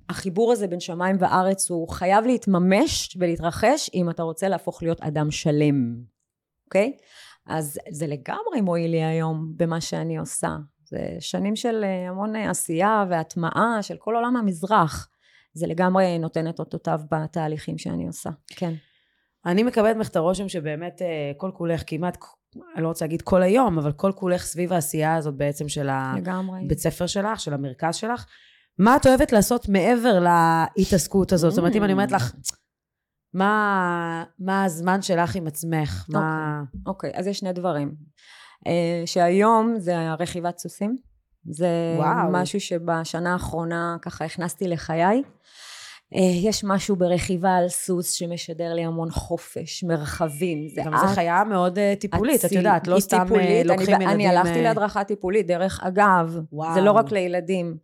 החיבור 0.09 0.53
הזה 0.53 0.67
בין 0.67 0.81
שמיים 0.81 1.17
וארץ 1.21 1.71
הוא 1.71 1.89
חייב 1.89 2.27
להתממש 2.27 3.17
ולהתרחש 3.21 3.91
אם 3.95 4.11
אתה 4.11 4.23
רוצה 4.23 4.49
להפוך 4.49 4.83
להיות 4.83 5.01
אדם 5.01 5.31
שלם 5.31 5.97
אוקיי? 6.67 6.93
Okay? 6.97 7.03
אז 7.47 7.79
זה 7.91 8.07
לגמרי 8.07 8.61
מועיל 8.63 8.91
לי 8.91 9.05
היום 9.05 9.53
במה 9.57 9.81
שאני 9.81 10.19
עושה 10.19 10.57
זה 10.89 11.17
שנים 11.21 11.57
של 11.57 11.85
אה, 11.85 12.09
המון 12.09 12.37
אה, 12.37 12.51
עשייה 12.51 13.05
והטמעה 13.11 13.79
של 13.83 13.97
כל 13.97 14.15
עולם 14.15 14.37
המזרח. 14.37 15.09
זה 15.55 15.67
לגמרי 15.67 16.19
נותן 16.19 16.49
את 16.49 16.59
אותותיו 16.59 17.01
בתהליכים 17.11 17.79
שאני 17.79 18.07
עושה, 18.07 18.31
כן. 18.49 18.75
אני 19.47 19.63
מקבלת 19.63 19.97
ממך 19.97 20.09
את 20.09 20.17
הרושם 20.17 20.49
שבאמת 20.49 21.03
אה, 21.03 21.33
כל 21.37 21.51
כולך 21.55 21.83
כמעט, 21.87 22.19
אני 22.75 22.83
לא 22.83 22.89
רוצה 22.89 23.05
להגיד 23.05 23.23
כל 23.23 23.43
היום, 23.43 23.79
אבל 23.79 23.93
כל 23.93 24.13
כולך 24.15 24.43
סביב 24.43 24.73
העשייה 24.73 25.15
הזאת 25.15 25.35
בעצם 25.35 25.69
של 25.69 25.89
הבית 25.91 26.79
ספר 26.79 27.07
שלך, 27.07 27.41
של 27.41 27.55
המרכז 27.55 27.95
שלך. 27.97 28.27
מה 28.79 28.97
את 28.97 29.07
אוהבת 29.07 29.33
לעשות 29.33 29.69
מעבר 29.69 30.25
להתעסקות 30.77 31.33
הזאת? 31.33 31.51
זאת 31.51 31.59
אומרת, 31.59 31.77
אם 31.77 31.85
אני 31.85 31.93
אומרת 31.93 32.13
לך, 32.13 32.33
מה, 33.35 34.25
מה 34.39 34.65
הזמן 34.65 35.03
שלך 35.03 35.37
עם 35.37 35.47
עצמך? 35.47 36.05
אוקיי, 36.09 36.21
מה... 36.21 36.63
אוקיי, 36.87 37.11
אז 37.15 37.27
יש 37.27 37.39
שני 37.39 37.53
דברים. 37.53 37.95
אה, 38.67 39.03
שהיום 39.07 39.75
זה 39.79 39.99
הרכיבת 39.99 40.59
סוסים. 40.59 40.97
זה 41.51 41.69
וואו. 41.97 42.33
משהו 42.33 42.61
שבשנה 42.61 43.33
האחרונה 43.33 43.97
ככה 44.03 44.25
הכנסתי 44.25 44.69
לחיי. 44.69 45.23
אה, 46.15 46.21
יש 46.43 46.65
משהו 46.65 46.97
ברכיבה 46.97 47.57
על 47.57 47.69
סוס 47.69 48.13
שמשדר 48.13 48.75
לי 48.75 48.85
המון 48.85 49.11
חופש, 49.11 49.85
מרחבים. 49.85 50.69
זה 50.75 50.83
גם 50.85 50.97
זו 50.97 51.07
חיה 51.07 51.45
מאוד 51.45 51.79
uh, 51.79 52.01
טיפולית, 52.01 52.45
את 52.45 52.53
יודעת, 52.53 52.89
לא 52.89 53.01
סתם 53.01 53.23
טיפולית, 53.23 53.67
לוקחים 53.67 53.95
אני, 53.95 54.05
ילדים... 54.05 54.09
אני 54.09 54.29
הלכתי 54.29 54.63
להדרכה 54.63 55.05
טיפולית, 55.05 55.47
דרך 55.47 55.81
אגב, 55.83 56.39
וואו. 56.53 56.75
זה 56.75 56.81
לא 56.81 56.93
רק 56.93 57.13
לילדים. 57.13 57.77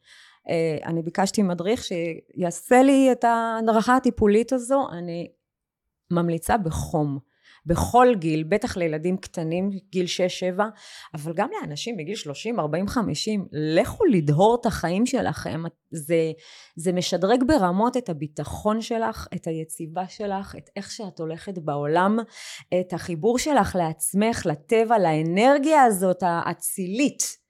אני 0.84 1.02
ביקשתי 1.02 1.42
מדריך 1.42 1.84
שיעשה 1.84 2.82
לי 2.82 3.12
את 3.12 3.24
ההדרכה 3.24 3.96
הטיפולית 3.96 4.52
הזו, 4.52 4.88
אני 4.92 5.28
ממליצה 6.10 6.56
בחום. 6.56 7.18
בכל 7.66 8.08
גיל, 8.18 8.42
בטח 8.42 8.76
לילדים 8.76 9.16
קטנים, 9.16 9.70
גיל 9.90 10.06
6-7, 10.56 10.62
אבל 11.14 11.32
גם 11.32 11.48
לאנשים 11.60 11.96
בגיל 11.96 12.14
30, 12.14 12.60
40, 12.60 12.88
50, 12.88 13.46
לכו 13.52 14.04
לדהור 14.04 14.58
את 14.60 14.66
החיים 14.66 15.06
שלכם. 15.06 15.62
זה, 15.90 16.32
זה 16.76 16.92
משדרג 16.92 17.44
ברמות 17.46 17.96
את 17.96 18.08
הביטחון 18.08 18.80
שלך, 18.80 19.26
את 19.34 19.46
היציבה 19.46 20.08
שלך, 20.08 20.54
את 20.58 20.70
איך 20.76 20.90
שאת 20.90 21.20
הולכת 21.20 21.58
בעולם, 21.58 22.18
את 22.80 22.92
החיבור 22.92 23.38
שלך 23.38 23.76
לעצמך, 23.76 24.46
לטבע, 24.46 24.98
לאנרגיה 24.98 25.82
הזאת 25.82 26.22
האצילית. 26.22 27.41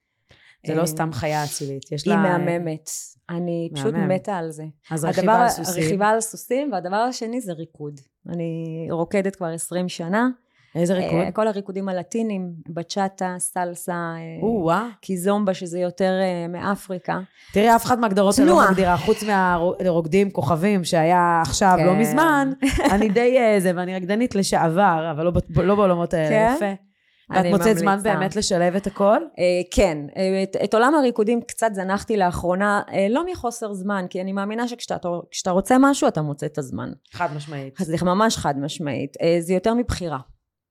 זה 0.66 0.74
לא 0.74 0.86
סתם 0.86 1.12
חיה 1.12 1.44
אצילית, 1.44 1.92
יש 1.92 2.06
לה... 2.06 2.14
היא 2.14 2.22
מהממת. 2.22 2.90
אני 3.30 3.70
פשוט 3.74 3.94
מתה 3.94 4.36
על 4.36 4.50
זה. 4.50 4.64
אז 4.90 5.04
רכיבה 5.04 5.34
על 5.42 5.48
סוסים. 5.48 5.84
רכיבה 5.84 6.08
על 6.08 6.20
סוסים, 6.20 6.72
והדבר 6.72 6.96
השני 6.96 7.40
זה 7.40 7.52
ריקוד. 7.52 8.00
אני 8.28 8.88
רוקדת 8.90 9.36
כבר 9.36 9.46
20 9.46 9.88
שנה. 9.88 10.28
איזה 10.74 10.94
ריקוד? 10.94 11.28
Uh, 11.28 11.32
כל 11.32 11.48
הריקודים 11.48 11.88
הלטינים, 11.88 12.52
בצ'אטה, 12.68 13.34
סלסה, 13.38 14.14
uh, 14.40 14.72
קיזומבה, 15.00 15.54
שזה 15.54 15.78
יותר 15.78 16.12
מאפריקה. 16.48 17.20
תראי, 17.52 17.76
אף 17.76 17.84
אחד 17.84 17.98
מהגדרות 17.98 18.38
אני 18.38 18.46
לא 18.48 18.60
מגדירה, 18.70 18.96
חוץ 18.96 19.22
מהרוקדים 19.22 20.30
כוכבים 20.30 20.84
שהיה 20.84 21.40
עכשיו, 21.42 21.76
לא 21.86 21.92
כן. 21.92 21.98
מזמן, 21.98 22.52
אני 22.94 23.08
די 23.08 23.36
זה, 23.58 23.72
ואני 23.76 23.96
רקדנית 23.96 24.34
לשעבר, 24.34 25.08
אבל 25.10 25.24
לא, 25.24 25.32
לא 25.64 25.74
בעולמות 25.74 26.14
האלה. 26.14 26.28
כן? 26.28 26.54
יפה. 26.56 26.91
ואת 27.30 27.46
מוצאת 27.46 27.78
זמן 27.78 27.98
באמת 28.02 28.36
לשלב 28.36 28.76
את 28.76 28.86
הכל? 28.86 29.16
Uh, 29.16 29.38
כן, 29.70 29.98
uh, 30.10 30.16
את, 30.42 30.56
את 30.64 30.74
עולם 30.74 30.94
הריקודים 30.94 31.40
קצת 31.42 31.70
זנחתי 31.72 32.16
לאחרונה, 32.16 32.82
uh, 32.88 32.92
לא 33.10 33.26
מחוסר 33.26 33.72
זמן, 33.72 34.06
כי 34.10 34.20
אני 34.20 34.32
מאמינה 34.32 34.68
שכשאתה 34.68 35.50
רוצה 35.50 35.76
משהו, 35.80 36.08
אתה 36.08 36.22
מוצא 36.22 36.46
את 36.46 36.58
הזמן. 36.58 36.92
חד 37.12 37.28
משמעית. 37.36 37.80
אז 37.80 37.86
זה 37.86 37.96
ממש 38.02 38.36
חד 38.36 38.58
משמעית. 38.58 39.16
זה 39.40 39.54
יותר 39.54 39.74
מבחירה. 39.74 40.18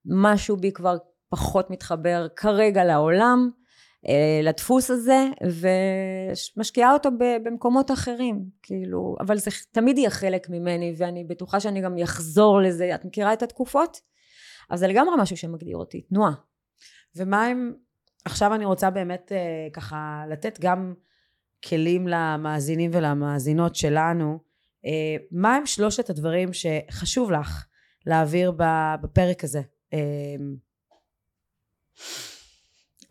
משהו 0.06 0.58
בי 0.58 0.72
כבר 0.72 0.98
פחות 1.30 1.70
מתחבר 1.70 2.28
כרגע 2.36 2.84
לעולם, 2.84 3.50
לדפוס 4.44 4.92
הזה, 4.92 5.26
ומשקיעה 6.58 6.94
אותו 6.94 7.10
במקומות 7.20 7.92
אחרים, 7.92 8.46
כאילו, 8.64 9.16
אבל 9.20 9.38
זה 9.38 9.52
תמיד 9.72 9.98
יהיה 9.98 10.10
חלק 10.10 10.50
ממני, 10.50 10.94
ואני 10.98 11.24
בטוחה 11.24 11.60
שאני 11.60 11.82
גם 11.82 11.98
אחזור 12.04 12.62
לזה. 12.62 12.96
את 12.96 13.06
מכירה 13.06 13.34
את 13.34 13.44
התקופות? 13.44 13.98
אז 14.72 14.80
זה 14.80 14.88
לגמרי 14.88 15.14
משהו 15.20 15.38
שמגדיר 15.38 15.78
אותי, 15.78 16.02
תנועה. 16.02 16.32
ומה 17.16 17.52
אם, 17.52 17.72
עכשיו 18.26 18.56
אני 18.56 18.66
רוצה 18.66 18.90
באמת 18.90 19.32
אה, 19.32 19.68
ככה 19.74 20.24
לתת 20.30 20.60
גם 20.62 20.94
כלים 21.66 22.08
למאזינים 22.08 22.92
ולמאזינות 22.94 23.76
שלנו, 23.76 24.40
אה, 24.86 25.16
מה 25.32 25.56
הם 25.56 25.66
שלושת 25.66 26.10
הדברים 26.10 26.50
שחשוב 26.54 27.32
לך 27.32 27.66
להעביר 28.06 28.54
בפרק 29.02 29.44
הזה? 29.44 29.62
אה, 29.94 30.00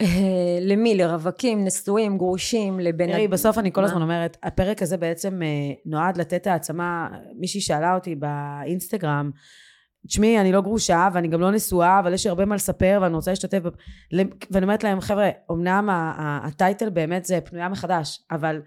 אה, 0.01 0.59
למי? 0.61 0.95
לרווקים, 0.95 1.65
נשואים, 1.65 2.19
גרושים, 2.19 2.81
לבן... 2.81 3.07
תראי, 3.13 3.29
בסוף 3.29 3.59
אני 3.59 3.73
כל 3.73 3.85
הזמן 3.85 4.03
אומרת, 4.03 4.37
הפרק 4.43 4.83
הזה 4.83 4.97
בעצם 4.97 5.43
אה, 5.43 5.49
נועד 5.87 6.17
לתת 6.17 6.47
העצמה, 6.47 7.09
מישהי 7.37 7.61
שאלה 7.61 7.95
אותי 7.95 8.15
באינסטגרם, 8.15 9.31
תשמעי, 10.07 10.41
אני 10.41 10.53
לא 10.53 10.61
גרושה 10.61 11.09
ואני 11.13 11.29
גם 11.29 11.41
לא 11.41 11.51
נשואה, 11.51 11.99
אבל 11.99 12.15
יש 12.15 12.27
לי 12.27 12.29
הרבה 12.29 12.45
מה 12.45 12.55
לספר 12.55 12.99
ואני 13.03 13.15
רוצה 13.15 13.31
להשתתף. 13.31 13.61
ואני 14.51 14.63
אומרת 14.63 14.85
להם, 14.85 15.01
חבר'ה, 15.01 15.29
אמנם 15.51 15.89
הטייטל 16.19 16.91
באמת 16.91 17.25
זה 17.25 17.41
פנויה 17.41 17.69
מחדש, 17.69 18.21
אבל 18.31 18.61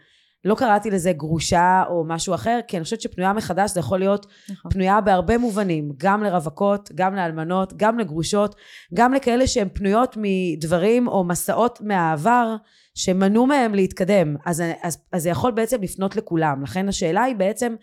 לא 0.45 0.55
קראתי 0.55 0.91
לזה 0.91 1.13
גרושה 1.13 1.83
או 1.89 2.03
משהו 2.07 2.35
אחר, 2.35 2.59
כי 2.67 2.77
אני 2.77 2.83
חושבת 2.83 3.01
שפנויה 3.01 3.33
מחדש 3.33 3.71
זה 3.71 3.79
יכול 3.79 3.99
להיות 3.99 4.25
נכון. 4.49 4.71
פנויה 4.71 5.01
בהרבה 5.01 5.37
מובנים, 5.37 5.91
גם 5.97 6.23
לרווקות, 6.23 6.89
גם 6.95 7.15
לאלמנות, 7.15 7.73
גם 7.77 7.99
לגרושות, 7.99 8.55
גם 8.93 9.13
לכאלה 9.13 9.47
שהן 9.47 9.67
פנויות 9.73 10.17
מדברים 10.19 11.07
או 11.07 11.23
מסעות 11.23 11.81
מהעבר 11.81 12.55
שמנעו 12.95 13.45
מהם 13.45 13.75
להתקדם. 13.75 14.35
אז, 14.45 14.63
אז, 14.83 14.97
אז 15.11 15.23
זה 15.23 15.29
יכול 15.29 15.51
בעצם 15.51 15.81
לפנות 15.81 16.15
לכולם. 16.15 16.63
לכן 16.63 16.89
השאלה 16.89 17.23
היא 17.23 17.35
בעצם, 17.35 17.75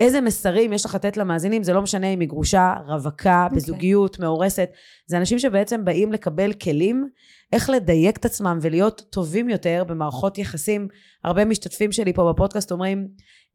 איזה 0.00 0.20
מסרים 0.20 0.72
יש 0.72 0.84
לך 0.84 0.94
לתת 0.94 1.16
למאזינים, 1.16 1.62
זה 1.62 1.72
לא 1.72 1.82
משנה 1.82 2.06
אם 2.06 2.20
היא 2.20 2.28
גרושה, 2.28 2.74
רווקה, 2.86 3.42
okay. 3.42 3.44
אוקיי. 3.44 3.56
בזוגיות, 3.56 4.18
מאורסת, 4.18 4.70
זה 5.06 5.16
אנשים 5.16 5.38
שבעצם 5.38 5.84
באים 5.84 6.12
לקבל 6.12 6.52
כלים 6.52 7.08
איך 7.52 7.70
לדייק 7.70 8.16
את 8.16 8.24
עצמם 8.24 8.58
ולהיות 8.62 9.02
טובים 9.10 9.48
יותר 9.48 9.84
במערכות 9.86 10.38
יחסים. 10.38 10.88
הרבה 11.24 11.44
משתתפים 11.44 11.92
שלי 11.92 12.12
פה 12.12 12.32
בפודקאסט 12.32 12.72
אומרים, 12.72 13.08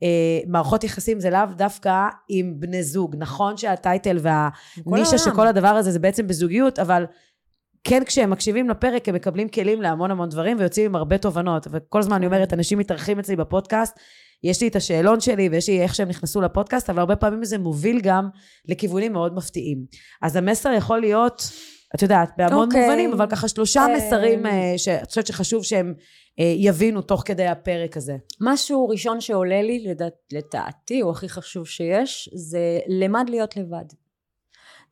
אה, 0.03 0.39
מערכות 0.48 0.83
יחסים 0.83 1.19
זה 1.19 1.29
לאו 1.29 1.45
דווקא 1.57 2.07
עם 2.29 2.53
בני 2.60 2.83
זוג. 2.83 3.15
נכון 3.19 3.57
שהטייטל 3.57 4.17
והנישה 4.86 5.17
של 5.17 5.31
כל 5.36 5.48
הדבר 5.48 5.67
הזה 5.67 5.91
זה 5.91 6.00
בעצם 6.00 6.27
בזוגיות, 6.27 6.79
אבל 6.79 7.05
כן 7.83 8.03
כשהם 8.03 8.29
מקשיבים 8.29 8.69
לפרק 8.69 9.10
הם 9.10 9.15
מקבלים 9.15 9.50
כלים 9.50 9.81
להמון 9.81 10.12
המון 10.12 10.29
דברים 10.29 10.57
ויוצאים 10.60 10.86
עם 10.86 10.95
הרבה 10.95 11.17
תובנות. 11.17 11.67
וכל 11.71 12.00
הזמן 12.00 12.15
אני 12.15 12.25
אומרת, 12.25 12.53
אנשים 12.53 12.77
מתארחים 12.77 13.19
אצלי 13.19 13.36
בפודקאסט, 13.36 14.00
יש 14.43 14.62
לי 14.62 14.67
את 14.67 14.75
השאלון 14.75 15.19
שלי 15.19 15.50
ויש 15.50 15.69
לי 15.69 15.81
איך 15.81 15.95
שהם 15.95 16.07
נכנסו 16.07 16.41
לפודקאסט, 16.41 16.89
אבל 16.89 17.00
הרבה 17.00 17.15
פעמים 17.15 17.43
זה 17.43 17.57
מוביל 17.57 18.00
גם 18.03 18.29
לכיוונים 18.67 19.13
מאוד 19.13 19.36
מפתיעים. 19.36 19.86
אז 20.21 20.36
המסר 20.36 20.71
יכול 20.77 21.00
להיות, 21.01 21.43
את 21.95 22.01
יודעת, 22.01 22.29
בהמון 22.38 22.63
okay. 22.63 22.65
אוקיי. 22.65 22.86
מובנים, 22.86 23.13
אבל 23.13 23.27
ככה 23.29 23.48
שלושה 23.48 23.81
אה, 23.81 23.98
מסרים 23.98 24.45
אה, 24.45 24.74
שאת 24.77 25.10
חושבת 25.10 25.27
שחשוב 25.27 25.63
שהם 25.63 25.93
אה, 26.39 26.53
יבינו 26.57 27.01
תוך 27.01 27.24
כדי 27.25 27.48
הפרק 27.48 27.98
הזה. 27.98 28.15
משהו 28.41 28.89
ראשון 28.89 29.21
שעולה 29.21 29.62
לי, 29.62 29.83
לדעת, 29.88 30.13
לדעתי, 30.33 31.00
הוא 31.00 31.12
הכי 31.12 31.29
חשוב 31.29 31.67
שיש, 31.67 32.29
זה 32.33 32.79
למד 32.88 33.25
להיות 33.29 33.57
לבד. 33.57 33.86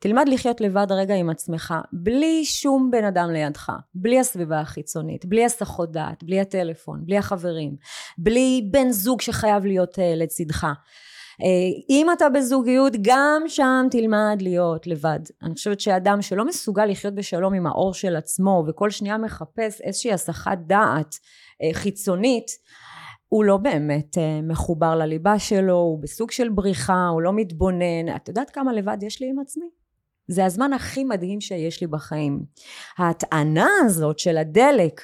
תלמד 0.02 0.28
לחיות 0.28 0.60
לבד 0.60 0.86
רגע 0.90 1.14
עם 1.14 1.30
עצמך, 1.30 1.74
בלי 1.92 2.44
שום 2.44 2.90
בן 2.90 3.04
אדם 3.04 3.30
לידך, 3.30 3.72
בלי 3.94 4.20
הסביבה 4.20 4.60
החיצונית, 4.60 5.24
בלי 5.26 5.44
הסחות 5.44 5.92
דעת, 5.92 6.24
בלי 6.24 6.40
הטלפון, 6.40 7.00
בלי 7.04 7.18
החברים, 7.18 7.76
בלי 8.18 8.68
בן 8.70 8.90
זוג 8.90 9.20
שחייב 9.20 9.64
להיות 9.64 9.98
uh, 9.98 10.02
לצדך. 10.16 10.64
Uh, 10.64 11.44
אם 11.90 12.06
אתה 12.12 12.28
בזוגיות, 12.28 12.92
גם 13.02 13.42
שם 13.46 13.86
תלמד 13.90 14.38
להיות 14.40 14.86
לבד. 14.86 15.20
אני 15.42 15.54
חושבת 15.54 15.80
שאדם 15.80 16.22
שלא 16.22 16.44
מסוגל 16.44 16.84
לחיות 16.84 17.14
בשלום 17.14 17.54
עם 17.54 17.66
האור 17.66 17.94
של 17.94 18.16
עצמו, 18.16 18.64
וכל 18.68 18.90
שנייה 18.90 19.18
מחפש 19.18 19.80
איזושהי 19.80 20.12
הסחת 20.12 20.58
דעת 20.66 21.14
uh, 21.14 21.76
חיצונית, 21.76 22.46
הוא 23.28 23.44
לא 23.44 23.56
באמת 23.56 24.16
uh, 24.16 24.20
מחובר 24.42 24.96
לליבה 24.96 25.38
שלו, 25.38 25.74
הוא 25.74 26.02
בסוג 26.02 26.30
של 26.30 26.48
בריחה, 26.48 27.06
הוא 27.12 27.22
לא 27.22 27.32
מתבונן. 27.32 28.16
את 28.16 28.28
יודעת 28.28 28.50
כמה 28.50 28.72
לבד 28.72 28.98
יש 29.02 29.20
לי 29.20 29.28
עם 29.30 29.38
עצמי? 29.38 29.79
זה 30.30 30.44
הזמן 30.44 30.72
הכי 30.72 31.04
מדהים 31.04 31.40
שיש 31.40 31.80
לי 31.80 31.86
בחיים. 31.86 32.42
ההטענה 32.98 33.68
הזאת 33.84 34.18
של 34.18 34.36
הדלק, 34.36 35.00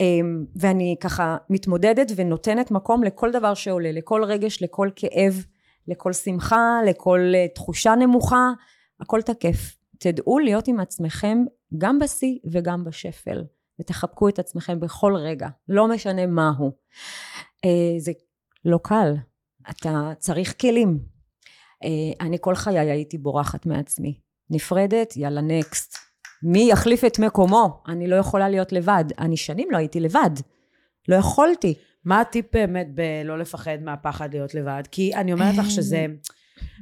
אמ, 0.00 0.44
ואני 0.56 0.96
ככה 1.00 1.36
מתמודדת 1.50 2.12
ונותנת 2.16 2.70
מקום 2.70 3.02
לכל 3.02 3.30
דבר 3.32 3.54
שעולה, 3.54 3.92
לכל 3.92 4.24
רגש, 4.24 4.62
לכל 4.62 4.90
כאב, 4.96 5.44
לכל 5.88 6.12
שמחה, 6.12 6.80
לכל 6.86 7.32
אה, 7.34 7.46
תחושה 7.54 7.94
נמוכה, 7.94 8.50
הכל 9.00 9.22
תקף. 9.22 9.76
תדעו 9.98 10.38
להיות 10.38 10.68
עם 10.68 10.80
עצמכם 10.80 11.38
גם 11.78 11.98
בשיא 11.98 12.38
וגם 12.52 12.84
בשפל, 12.84 13.44
ותחבקו 13.80 14.28
את 14.28 14.38
עצמכם 14.38 14.80
בכל 14.80 15.14
רגע, 15.16 15.48
לא 15.68 15.88
משנה 15.88 16.26
מהו. 16.26 16.72
אה, 17.64 17.98
זה 17.98 18.12
לא 18.64 18.78
קל, 18.82 19.14
אתה 19.70 20.12
צריך 20.18 20.54
כלים. 20.60 20.98
אה, 21.84 22.26
אני 22.26 22.36
כל 22.40 22.54
חיי 22.54 22.90
הייתי 22.90 23.18
בורחת 23.18 23.66
מעצמי. 23.66 24.27
נפרדת, 24.50 25.16
יאללה 25.16 25.40
נקסט. 25.40 25.96
מי 26.42 26.70
יחליף 26.70 27.04
את 27.04 27.18
מקומו? 27.18 27.82
אני 27.88 28.06
לא 28.06 28.16
יכולה 28.16 28.48
להיות 28.48 28.72
לבד. 28.72 29.04
אני 29.18 29.36
שנים 29.36 29.70
לא 29.70 29.76
הייתי 29.76 30.00
לבד. 30.00 30.30
לא 31.08 31.16
יכולתי. 31.16 31.74
מה 32.04 32.20
הטיפ 32.20 32.46
באמת 32.52 32.86
בלא 32.94 33.38
לפחד 33.38 33.78
מהפחד 33.82 34.34
להיות 34.34 34.54
לבד? 34.54 34.82
כי 34.90 35.14
אני 35.14 35.32
אומרת 35.32 35.56
לך 35.56 35.70
שזה, 35.70 36.06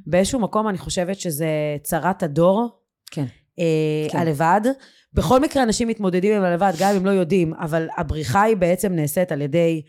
באיזשהו 0.06 0.40
מקום 0.40 0.68
אני 0.68 0.78
חושבת 0.78 1.20
שזה 1.20 1.46
צרת 1.82 2.22
הדור. 2.22 2.68
כן. 3.10 3.24
אה, 3.58 4.06
כן. 4.10 4.18
הלבד. 4.18 4.60
בכל 5.14 5.40
מקרה 5.40 5.62
אנשים 5.62 5.88
מתמודדים 5.88 6.36
עם 6.36 6.42
הלבד, 6.42 6.72
גם 6.78 6.96
אם 6.96 7.06
לא 7.06 7.10
יודעים, 7.10 7.54
אבל 7.54 7.88
הבריחה 7.96 8.42
היא 8.42 8.56
בעצם 8.56 8.92
נעשית 8.92 9.32
על 9.32 9.42
ידי 9.42 9.82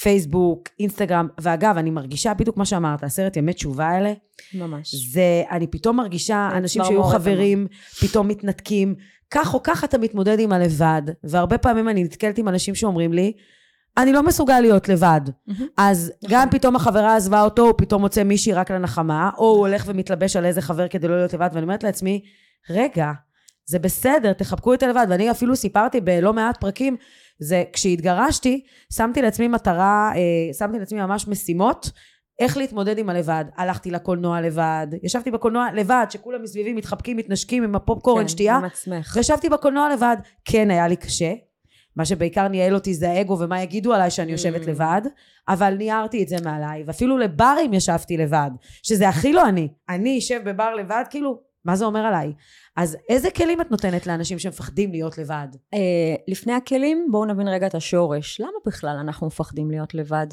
פייסבוק, 0.00 0.68
אינסטגרם, 0.80 1.28
ואגב, 1.40 1.76
אני 1.76 1.90
מרגישה 1.90 2.34
בדיוק 2.34 2.56
מה 2.56 2.64
שאמרת, 2.64 3.04
עשרת 3.04 3.36
ימי 3.36 3.52
תשובה 3.52 3.86
האלה. 3.86 4.12
ממש. 4.54 4.94
זה, 4.94 5.42
אני 5.50 5.66
פתאום 5.66 5.96
מרגישה 5.96 6.50
אנשים 6.52 6.84
שהיו 6.84 7.04
חברים, 7.04 7.66
פתאום 8.00 8.28
מתנתקים. 8.28 8.94
כך 9.30 9.54
או 9.54 9.62
כך 9.62 9.84
אתה 9.84 9.98
מתמודד 9.98 10.40
עם 10.40 10.52
הלבד, 10.52 11.02
והרבה 11.24 11.58
פעמים 11.58 11.88
אני 11.88 12.04
נתקלת 12.04 12.38
עם 12.38 12.48
אנשים 12.48 12.74
שאומרים 12.74 13.12
לי, 13.12 13.32
אני 13.96 14.12
לא 14.12 14.22
מסוגל 14.22 14.60
להיות 14.60 14.88
לבד. 14.88 15.20
Mm-hmm. 15.26 15.62
אז 15.76 16.12
נכון. 16.24 16.36
גם 16.36 16.50
פתאום 16.50 16.76
החברה 16.76 17.16
עזבה 17.16 17.42
אותו, 17.42 17.62
הוא 17.62 17.74
פתאום 17.76 18.02
מוצא 18.02 18.22
מישהי 18.22 18.52
רק 18.52 18.70
לנחמה, 18.70 19.30
או 19.38 19.44
הוא 19.44 19.58
הולך 19.58 19.84
ומתלבש 19.86 20.36
על 20.36 20.44
איזה 20.44 20.62
חבר 20.62 20.88
כדי 20.88 21.08
לא 21.08 21.16
להיות 21.16 21.34
לבד, 21.34 21.48
ואני 21.52 21.62
אומרת 21.62 21.84
לעצמי, 21.84 22.22
רגע, 22.70 23.12
זה 23.66 23.78
בסדר, 23.78 24.32
תחבקו 24.32 24.74
את 24.74 24.82
הלבד. 24.82 25.06
ואני 25.08 25.30
אפילו 25.30 25.56
סיפרתי 25.56 26.00
בלא 26.00 26.32
מעט 26.32 26.60
פרקים, 26.60 26.96
זה 27.38 27.64
כשהתגרשתי, 27.72 28.64
שמתי 28.92 29.22
לעצמי 29.22 29.48
מטרה, 29.48 30.12
אה, 30.14 30.54
שמתי 30.54 30.78
לעצמי 30.78 31.00
ממש 31.00 31.28
משימות, 31.28 31.90
איך 32.38 32.56
להתמודד 32.56 32.98
עם 32.98 33.08
הלבד. 33.08 33.44
הלכתי 33.56 33.90
לקולנוע 33.90 34.40
לבד, 34.40 34.86
ישבתי 35.02 35.30
בקולנוע 35.30 35.66
לבד, 35.74 36.06
שכולם 36.10 36.42
מסביבי 36.42 36.72
מתחבקים, 36.72 37.16
מתנשקים 37.16 37.62
עם 37.64 37.74
הפופקורן, 37.74 38.22
כן, 38.22 38.28
שתייה. 38.28 38.56
עם 38.56 38.64
עצמך. 38.64 39.12
וישבתי 39.16 39.48
בקולנוע 39.48 39.94
לבד. 39.94 40.16
כן, 40.44 40.70
היה 40.70 40.88
לי 40.88 40.96
קשה. 40.96 41.32
מה 41.96 42.04
שבעיקר 42.04 42.48
ניהל 42.48 42.74
אותי 42.74 42.94
זה 42.94 43.10
האגו 43.10 43.38
ומה 43.38 43.62
יגידו 43.62 43.94
עליי 43.94 44.10
שאני 44.10 44.32
יושבת 44.32 44.62
mm. 44.62 44.66
לבד, 44.70 45.02
אבל 45.48 45.74
ניערתי 45.74 46.22
את 46.22 46.28
זה 46.28 46.36
מעליי, 46.44 46.84
ואפילו 46.86 47.18
לברים 47.18 47.74
ישבתי 47.74 48.16
לבד, 48.16 48.50
שזה 48.82 49.08
הכי 49.08 49.32
לא 49.32 49.48
אני. 49.48 49.68
אני 49.88 50.18
אשב 50.18 50.40
בבר 50.44 50.74
לבד, 50.74 51.04
כאילו, 51.10 51.40
מה 51.64 51.76
זה 51.76 51.84
אומר 51.84 52.00
עליי? 52.00 52.32
אז 52.78 52.96
איזה 53.08 53.30
כלים 53.30 53.60
את 53.60 53.70
נותנת 53.70 54.06
לאנשים 54.06 54.38
שמפחדים 54.38 54.92
להיות 54.92 55.18
לבד? 55.18 55.48
Uh, 55.74 55.78
לפני 56.28 56.52
הכלים, 56.52 57.06
בואו 57.10 57.24
נבין 57.24 57.48
רגע 57.48 57.66
את 57.66 57.74
השורש. 57.74 58.40
למה 58.40 58.58
בכלל 58.66 58.96
אנחנו 59.00 59.26
מפחדים 59.26 59.70
להיות 59.70 59.94
לבד? 59.94 60.26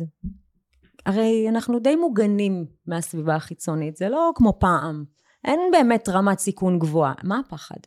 הרי 1.06 1.46
אנחנו 1.50 1.80
די 1.80 1.96
מוגנים 1.96 2.66
מהסביבה 2.88 3.36
החיצונית, 3.36 3.98
זה 3.98 4.10
לא 4.10 4.32
כמו 4.36 4.60
פעם. 4.60 5.06
אין 5.46 5.60
באמת 5.72 6.10
רמת 6.10 6.40
סיכון 6.40 6.80
גבוהה. 6.80 7.14
מה 7.24 7.40
הפחד? 7.40 7.80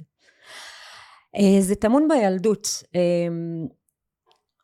Uh, 1.37 1.61
זה 1.61 1.75
טמון 1.75 2.09
בילדות. 2.09 2.67
Uh, 2.67 3.73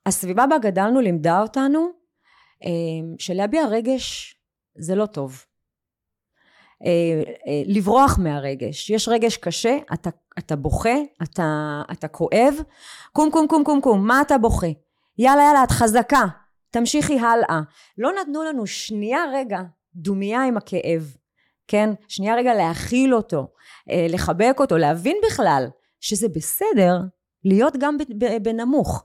הסביבה 0.07 0.47
בה 0.47 0.59
גדלנו 0.59 1.01
לימדה 1.01 1.43
אותנו 1.43 1.89
uh, 2.63 2.67
שלהביע 3.19 3.67
רגש 3.67 4.37
זה 4.79 4.95
לא 4.95 5.07
טוב. 5.07 5.45
אה, 6.85 6.91
אה, 7.47 7.63
לברוח 7.67 8.19
מהרגש. 8.19 8.91
יש 8.91 9.09
רגש 9.09 9.37
קשה, 9.37 9.79
אתה, 9.93 10.11
אתה 10.39 10.57
בוכה, 10.57 10.95
אתה, 11.23 11.83
אתה 11.93 12.09
כואב, 12.09 12.55
קום 13.13 13.31
קום 13.31 13.47
קום 13.47 13.65
קום 13.65 13.81
קום, 13.81 14.07
מה 14.07 14.21
אתה 14.21 14.39
בוכה? 14.39 14.67
יאללה 15.19 15.43
יאללה, 15.43 15.65
את 15.65 15.71
חזקה, 15.71 16.25
תמשיכי 16.71 17.19
הלאה. 17.19 17.61
לא 17.99 18.11
נתנו 18.21 18.43
לנו 18.43 18.67
שנייה 18.67 19.25
רגע 19.33 19.61
דומייה 19.95 20.45
עם 20.45 20.57
הכאב, 20.57 21.17
כן? 21.69 21.91
שנייה 22.09 22.35
רגע 22.35 22.55
להכיל 22.55 23.15
אותו, 23.15 23.49
אה, 23.91 24.07
לחבק 24.09 24.57
אותו, 24.61 24.77
להבין 24.77 25.17
בכלל 25.27 25.67
שזה 26.01 26.29
בסדר 26.29 27.01
להיות 27.45 27.77
גם 27.79 27.97
בנמוך. 28.43 29.05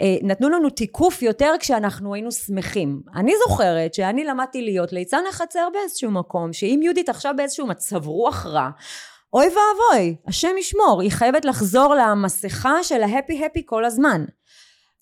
אה, 0.00 0.16
נתנו 0.22 0.48
לנו 0.48 0.70
תיקוף 0.70 1.22
יותר 1.22 1.52
כשאנחנו 1.60 2.14
היינו 2.14 2.32
שמחים. 2.32 3.02
אני 3.16 3.32
זוכרת 3.46 3.94
שאני 3.94 4.24
למדתי 4.24 4.62
להיות 4.62 4.92
ליצן 4.92 5.24
החצר 5.28 5.68
באיזשהו 5.72 6.10
מקום, 6.10 6.52
שאם 6.52 6.80
יהודית 6.82 7.08
עכשיו 7.08 7.34
באיזשהו 7.36 7.66
מצב 7.66 8.06
רוח 8.06 8.46
רע, 8.46 8.70
אוי 9.32 9.46
ואבוי, 9.46 10.16
השם 10.26 10.56
ישמור, 10.58 11.00
היא 11.02 11.10
חייבת 11.10 11.44
לחזור 11.44 11.94
למסכה 11.94 12.82
של 12.82 13.02
ההפי 13.02 13.46
הפי 13.46 13.62
כל 13.66 13.84
הזמן. 13.84 14.24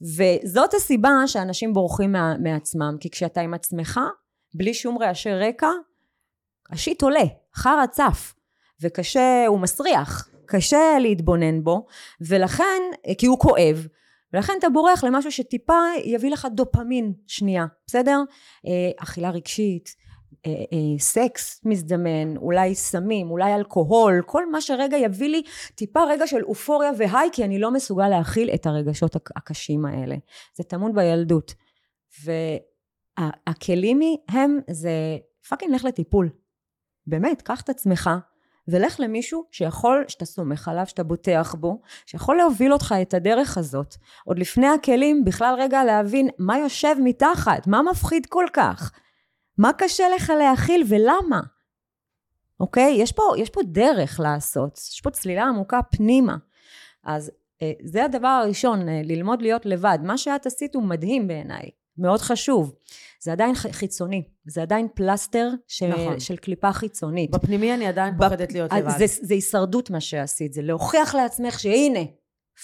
וזאת 0.02 0.74
הסיבה 0.74 1.10
שאנשים 1.26 1.72
בורחים 1.72 2.12
מה, 2.12 2.34
מעצמם, 2.38 2.96
כי 3.00 3.10
כשאתה 3.10 3.40
עם 3.40 3.54
עצמך, 3.54 4.00
בלי 4.54 4.74
שום 4.74 4.98
רעשי 4.98 5.34
רקע, 5.34 5.68
השיט 6.70 7.02
עולה, 7.02 7.24
חרא 7.54 7.86
צף, 7.86 8.34
וקשה, 8.82 9.44
הוא 9.46 9.60
מסריח, 9.60 10.28
קשה 10.46 10.98
להתבונן 11.00 11.64
בו, 11.64 11.86
ולכן, 12.20 12.82
כי 13.18 13.26
הוא 13.26 13.38
כואב, 13.38 13.86
ולכן 14.32 14.52
אתה 14.58 14.68
בורח 14.68 15.04
למשהו 15.04 15.32
שטיפה 15.32 15.78
יביא 16.04 16.30
לך 16.30 16.48
דופמין 16.54 17.12
שנייה, 17.26 17.66
בסדר? 17.86 18.22
אה, 18.66 18.90
אכילה 18.96 19.30
רגשית, 19.30 19.88
אה, 20.46 20.50
אה, 20.50 20.98
סקס 20.98 21.60
מזדמן, 21.64 22.36
אולי 22.36 22.74
סמים, 22.74 23.30
אולי 23.30 23.54
אלכוהול, 23.54 24.22
כל 24.26 24.50
מה 24.50 24.60
שרגע 24.60 24.96
יביא 24.96 25.28
לי 25.28 25.42
טיפה 25.74 26.04
רגע 26.04 26.26
של 26.26 26.42
אופוריה 26.42 26.90
והי, 26.98 27.28
כי 27.32 27.44
אני 27.44 27.58
לא 27.58 27.70
מסוגל 27.70 28.08
להכיל 28.08 28.50
את 28.54 28.66
הרגשות 28.66 29.16
הקשים 29.36 29.84
האלה. 29.84 30.16
זה 30.54 30.64
טמון 30.64 30.94
בילדות. 30.94 31.54
והכלים 33.18 34.00
הם, 34.28 34.58
זה 34.70 34.90
פאקינג 35.48 35.74
לך 35.74 35.84
לטיפול. 35.84 36.30
באמת, 37.06 37.42
קח 37.42 37.60
את 37.60 37.68
עצמך, 37.68 38.10
ולך 38.68 39.00
למישהו 39.00 39.44
שיכול, 39.50 40.04
שאתה 40.08 40.24
סומך 40.24 40.68
עליו, 40.68 40.86
שאתה 40.86 41.02
בוטח 41.02 41.54
בו, 41.58 41.80
שיכול 42.06 42.36
להוביל 42.36 42.72
אותך 42.72 42.94
את 43.02 43.14
הדרך 43.14 43.58
הזאת. 43.58 43.94
עוד 44.24 44.38
לפני 44.38 44.66
הכלים, 44.66 45.24
בכלל 45.24 45.54
רגע 45.58 45.84
להבין 45.84 46.28
מה 46.38 46.58
יושב 46.58 46.94
מתחת, 47.04 47.66
מה 47.66 47.82
מפחיד 47.82 48.26
כל 48.26 48.46
כך, 48.52 48.92
מה 49.58 49.72
קשה 49.72 50.04
לך 50.16 50.32
להכיל 50.38 50.84
ולמה. 50.88 51.40
אוקיי? 52.60 52.94
יש 52.98 53.12
פה, 53.12 53.22
יש 53.38 53.50
פה 53.50 53.60
דרך 53.62 54.20
לעשות, 54.20 54.78
יש 54.78 55.00
פה 55.00 55.10
צלילה 55.10 55.44
עמוקה 55.44 55.80
פנימה. 55.82 56.36
אז 57.04 57.30
אה, 57.62 57.72
זה 57.84 58.04
הדבר 58.04 58.28
הראשון, 58.28 58.88
אה, 58.88 59.00
ללמוד 59.04 59.42
להיות 59.42 59.66
לבד. 59.66 59.98
מה 60.02 60.18
שאת 60.18 60.46
עשית 60.46 60.74
הוא 60.74 60.82
מדהים 60.82 61.28
בעיניי. 61.28 61.70
מאוד 61.98 62.20
חשוב. 62.20 62.74
זה 63.20 63.32
עדיין 63.32 63.54
חיצוני, 63.54 64.22
זה 64.46 64.62
עדיין 64.62 64.88
פלסטר 64.94 65.48
ש... 65.68 65.82
נכון. 65.82 66.20
של 66.20 66.36
קליפה 66.36 66.72
חיצונית. 66.72 67.30
בפנימי 67.30 67.74
אני 67.74 67.86
עדיין 67.86 68.14
פוחדת 68.18 68.52
להיות 68.52 68.72
לבד. 68.72 68.98
זה, 68.98 69.04
זה 69.06 69.34
הישרדות 69.34 69.90
מה 69.90 70.00
שעשית, 70.00 70.52
זה 70.52 70.62
להוכיח 70.62 71.14
לעצמך 71.14 71.60
שהנה, 71.60 72.00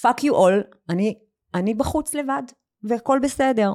fuck 0.02 0.20
you 0.20 0.32
all, 0.32 0.76
אני, 0.90 1.18
אני 1.54 1.74
בחוץ 1.74 2.14
לבד, 2.14 2.42
והכל 2.82 3.18
בסדר. 3.22 3.72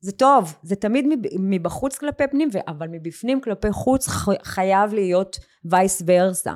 זה 0.00 0.12
טוב, 0.12 0.54
זה 0.62 0.76
תמיד 0.76 1.06
מבחוץ 1.38 1.98
כלפי 1.98 2.24
פנים, 2.30 2.48
אבל 2.68 2.88
מבפנים 2.88 3.40
כלפי 3.40 3.72
חוץ 3.72 4.08
חייב 4.42 4.94
להיות 4.94 5.38
וייס 5.64 6.02
ורסה. 6.06 6.52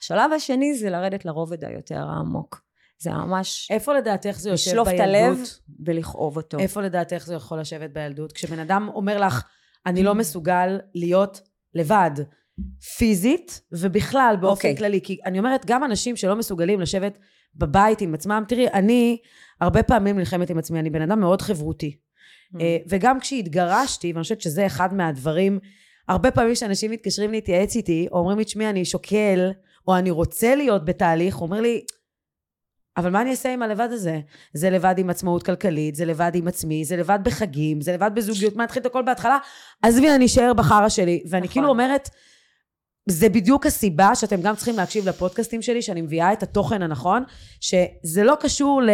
השלב 0.00 0.32
השני 0.32 0.74
זה 0.74 0.90
לרדת 0.90 1.24
לרובד 1.24 1.64
היותר 1.64 2.08
העמוק. 2.08 2.61
זה 3.02 3.10
ממש... 3.10 3.68
איפה 3.70 3.94
לדעתך 3.94 4.36
זה 4.38 4.50
יושב 4.50 4.70
לשלוף 4.70 4.88
בילדות? 4.88 5.04
את 5.04 5.14
הלב 5.14 5.38
ולכאוב 5.86 6.36
אותו. 6.36 6.58
איפה 6.58 6.80
לדעתך 6.80 7.22
זה 7.26 7.34
יכול 7.34 7.60
לשבת 7.60 7.90
בילדות? 7.90 8.32
כשבן 8.32 8.58
אדם 8.58 8.88
אומר 8.94 9.20
לך, 9.20 9.42
אני 9.86 10.02
לא 10.02 10.14
מסוגל 10.14 10.78
להיות 10.94 11.40
לבד, 11.74 12.10
פיזית, 12.96 13.60
ובכלל, 13.72 14.36
באופן 14.40 14.68
okay. 14.68 14.70
אוקיי. 14.70 14.76
כללי. 14.76 15.00
כי 15.00 15.18
אני 15.24 15.38
אומרת, 15.38 15.66
גם 15.66 15.84
אנשים 15.84 16.16
שלא 16.16 16.36
מסוגלים 16.36 16.80
לשבת 16.80 17.18
בבית 17.54 18.00
עם 18.00 18.14
עצמם, 18.14 18.44
תראי, 18.48 18.68
אני 18.68 19.18
הרבה 19.60 19.82
פעמים 19.82 20.18
נלחמת 20.18 20.50
עם 20.50 20.58
עצמי, 20.58 20.80
אני 20.80 20.90
בן 20.90 21.02
אדם 21.02 21.20
מאוד 21.20 21.42
חברותי. 21.42 21.96
Mm. 21.96 22.60
אה, 22.60 22.76
וגם 22.88 23.20
כשהתגרשתי, 23.20 24.12
ואני 24.12 24.22
חושבת 24.22 24.40
שזה 24.40 24.66
אחד 24.66 24.94
מהדברים, 24.94 25.58
הרבה 26.08 26.30
פעמים 26.30 26.54
שאנשים 26.54 26.90
מתקשרים 26.90 27.32
להתייעץ 27.32 27.76
איתי, 27.76 28.08
או 28.12 28.18
אומרים 28.18 28.38
לי, 28.38 28.44
תשמעי, 28.44 28.70
אני 28.70 28.84
שוקל, 28.84 29.50
או 29.88 29.96
אני 29.96 30.10
רוצה 30.10 30.54
להיות 30.54 30.84
בתהליך, 30.84 31.36
הוא 31.36 31.46
אומר 31.46 31.60
לי, 31.60 31.84
אבל 32.96 33.10
מה 33.10 33.22
אני 33.22 33.30
אעשה 33.30 33.52
עם 33.52 33.62
הלבד 33.62 33.88
הזה? 33.92 34.20
זה 34.54 34.70
לבד 34.70 34.94
עם 34.98 35.10
עצמאות 35.10 35.42
כלכלית, 35.42 35.94
זה 35.94 36.04
לבד 36.04 36.30
עם 36.34 36.48
עצמי, 36.48 36.84
זה 36.84 36.96
לבד 36.96 37.18
בחגים, 37.22 37.80
זה 37.80 37.92
לבד 37.92 38.10
בזוגיות, 38.14 38.56
מה 38.56 38.64
התחיל 38.64 38.80
את 38.80 38.86
הכל 38.86 39.02
בהתחלה? 39.02 39.38
עזבי, 39.82 40.10
אני 40.10 40.26
אשאר 40.26 40.52
בחרא 40.52 40.88
שלי. 40.88 41.22
ואני 41.28 41.40
נכון. 41.40 41.52
כאילו 41.52 41.68
אומרת, 41.68 42.10
זה 43.08 43.28
בדיוק 43.28 43.66
הסיבה 43.66 44.14
שאתם 44.14 44.40
גם 44.42 44.56
צריכים 44.56 44.76
להקשיב 44.76 45.08
לפודקאסטים 45.08 45.62
שלי, 45.62 45.82
שאני 45.82 46.02
מביאה 46.02 46.32
את 46.32 46.42
התוכן 46.42 46.82
הנכון, 46.82 47.22
שזה 47.60 48.24
לא 48.24 48.34
קשור 48.40 48.82
ל... 48.82 48.90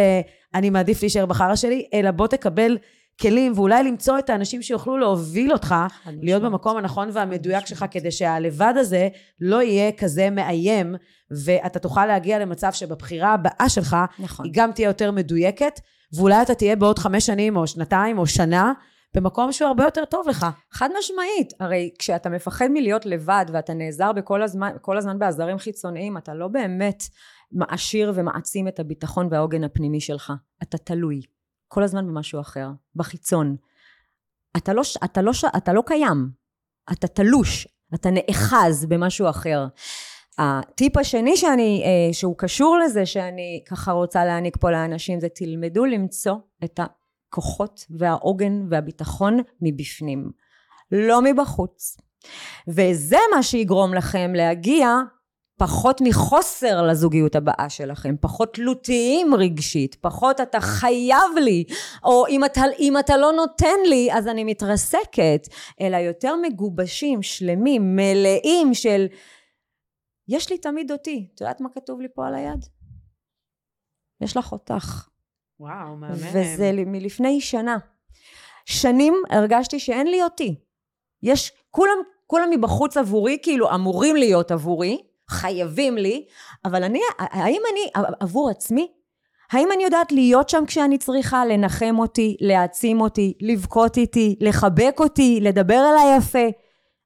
אני 0.55 0.69
מעדיף 0.69 1.01
להישאר 1.01 1.25
בחרא 1.25 1.55
שלי, 1.55 1.89
אלא 1.93 2.11
בוא 2.11 2.27
תקבל 2.27 2.77
כלים, 3.21 3.53
ואולי 3.55 3.83
למצוא 3.83 4.19
את 4.19 4.29
האנשים 4.29 4.61
שיוכלו 4.61 4.97
להוביל 4.97 5.53
אותך, 5.53 5.75
להיות 6.21 6.43
במקום 6.43 6.77
הנכון 6.77 7.09
והמדויק 7.13 7.65
שלך, 7.65 7.85
כדי 7.91 8.11
שהלבד 8.11 8.73
הזה 8.77 9.09
לא 9.41 9.61
יהיה 9.61 9.91
כזה 9.91 10.29
מאיים, 10.29 10.95
ואתה 11.45 11.79
תוכל 11.79 12.05
להגיע 12.05 12.39
למצב 12.39 12.71
שבבחירה 12.71 13.33
הבאה 13.33 13.69
שלך, 13.69 13.97
נכון. 14.19 14.45
היא 14.45 14.53
גם 14.55 14.71
תהיה 14.71 14.87
יותר 14.87 15.11
מדויקת, 15.11 15.79
ואולי 16.13 16.41
אתה 16.41 16.55
תהיה 16.55 16.75
בעוד 16.75 16.99
חמש 16.99 17.25
שנים, 17.25 17.57
או 17.57 17.67
שנתיים, 17.67 18.17
או 18.17 18.27
שנה, 18.27 18.73
במקום 19.15 19.51
שהוא 19.51 19.67
הרבה 19.67 19.83
יותר 19.83 20.05
טוב 20.05 20.27
לך. 20.27 20.45
חד 20.71 20.89
משמעית. 20.99 21.53
הרי 21.59 21.91
כשאתה 21.99 22.29
מפחד 22.29 22.67
מלהיות 22.67 23.05
לבד 23.05 23.45
ואתה 23.53 23.73
נעזר 23.73 24.11
בכל 24.11 24.41
הזמן, 24.41 24.71
כל 24.81 24.97
הזמן 24.97 25.19
בעזרים 25.19 25.57
חיצוניים, 25.57 26.17
אתה 26.17 26.33
לא 26.33 26.47
באמת 26.47 27.03
מעשיר 27.51 28.11
ומעצים 28.15 28.67
את 28.67 28.79
הביטחון 28.79 29.27
והעוגן 29.31 29.63
הפנימי 29.63 30.01
שלך. 30.01 30.33
אתה 30.63 30.77
תלוי. 30.77 31.21
כל 31.69 31.83
הזמן 31.83 32.07
במשהו 32.07 32.41
אחר, 32.41 32.67
בחיצון. 32.95 33.55
אתה 34.57 34.73
לא, 34.73 34.81
אתה 35.03 35.21
לא, 35.21 35.31
אתה 35.57 35.73
לא 35.73 35.83
קיים. 35.85 36.29
אתה 36.91 37.07
תלוש. 37.07 37.67
אתה 37.93 38.09
נאחז 38.11 38.85
במשהו 38.85 39.29
אחר. 39.29 39.67
הטיפ 40.37 40.97
השני 40.97 41.37
שאני, 41.37 41.83
אה, 41.85 42.13
שהוא 42.13 42.35
קשור 42.37 42.77
לזה, 42.77 43.05
שאני 43.05 43.63
ככה 43.69 43.91
רוצה 43.91 44.25
להעניק 44.25 44.57
פה 44.57 44.71
לאנשים, 44.71 45.19
זה 45.19 45.27
תלמדו 45.29 45.85
למצוא 45.85 46.35
את 46.63 46.79
הכוחות 46.79 47.85
והעוגן 47.89 48.67
והביטחון 48.69 49.37
מבפנים, 49.61 50.31
לא 50.91 51.21
מבחוץ. 51.21 51.97
וזה 52.67 53.17
מה 53.35 53.43
שיגרום 53.43 53.93
לכם 53.93 54.31
להגיע 54.35 54.87
פחות 55.59 56.01
מחוסר 56.03 56.81
לזוגיות 56.81 57.35
הבאה 57.35 57.69
שלכם, 57.69 58.15
פחות 58.21 58.53
תלותיים 58.53 59.35
רגשית, 59.35 59.95
פחות 59.95 60.41
אתה 60.41 60.59
חייב 60.59 61.37
לי, 61.43 61.63
או 62.03 62.27
אם 62.27 62.45
אתה, 62.45 62.61
אם 62.79 62.97
אתה 62.97 63.17
לא 63.17 63.31
נותן 63.31 63.79
לי 63.89 64.09
אז 64.13 64.27
אני 64.27 64.43
מתרסקת, 64.43 65.47
אלא 65.81 65.97
יותר 65.97 66.35
מגובשים, 66.41 67.21
שלמים, 67.21 67.95
מלאים 67.95 68.73
של 68.73 69.07
יש 70.27 70.51
לי 70.51 70.57
תמיד 70.57 70.91
אותי. 70.91 71.27
את 71.35 71.41
יודעת 71.41 71.61
מה 71.61 71.69
כתוב 71.69 72.01
לי 72.01 72.07
פה 72.13 72.27
על 72.27 72.35
היד? 72.35 72.65
יש 74.21 74.37
לך 74.37 74.51
אותך. 74.51 75.07
וואו, 75.59 75.95
מהמם. 75.95 76.13
וזה 76.13 76.71
מלפני 76.85 77.41
שנה. 77.41 77.77
שנים 78.65 79.13
הרגשתי 79.29 79.79
שאין 79.79 80.07
לי 80.07 80.23
אותי. 80.23 80.55
יש, 81.23 81.51
כולם, 81.71 81.97
כולם 82.27 82.49
מבחוץ 82.49 82.97
עבורי, 82.97 83.37
כאילו 83.43 83.75
אמורים 83.75 84.15
להיות 84.15 84.51
עבורי, 84.51 85.08
חייבים 85.29 85.97
לי, 85.97 86.25
אבל 86.65 86.83
אני, 86.83 86.99
האם 87.17 87.61
אני 87.71 88.03
עבור 88.19 88.49
עצמי? 88.49 88.91
האם 89.51 89.67
אני 89.75 89.83
יודעת 89.83 90.11
להיות 90.11 90.49
שם 90.49 90.63
כשאני 90.67 90.97
צריכה, 90.97 91.45
לנחם 91.45 91.95
אותי, 91.99 92.37
להעצים 92.41 93.01
אותי, 93.01 93.33
לבכות 93.41 93.97
איתי, 93.97 94.35
לחבק 94.41 94.95
אותי, 94.99 95.39
לדבר 95.41 95.83
אליי 95.91 96.17
יפה? 96.17 96.47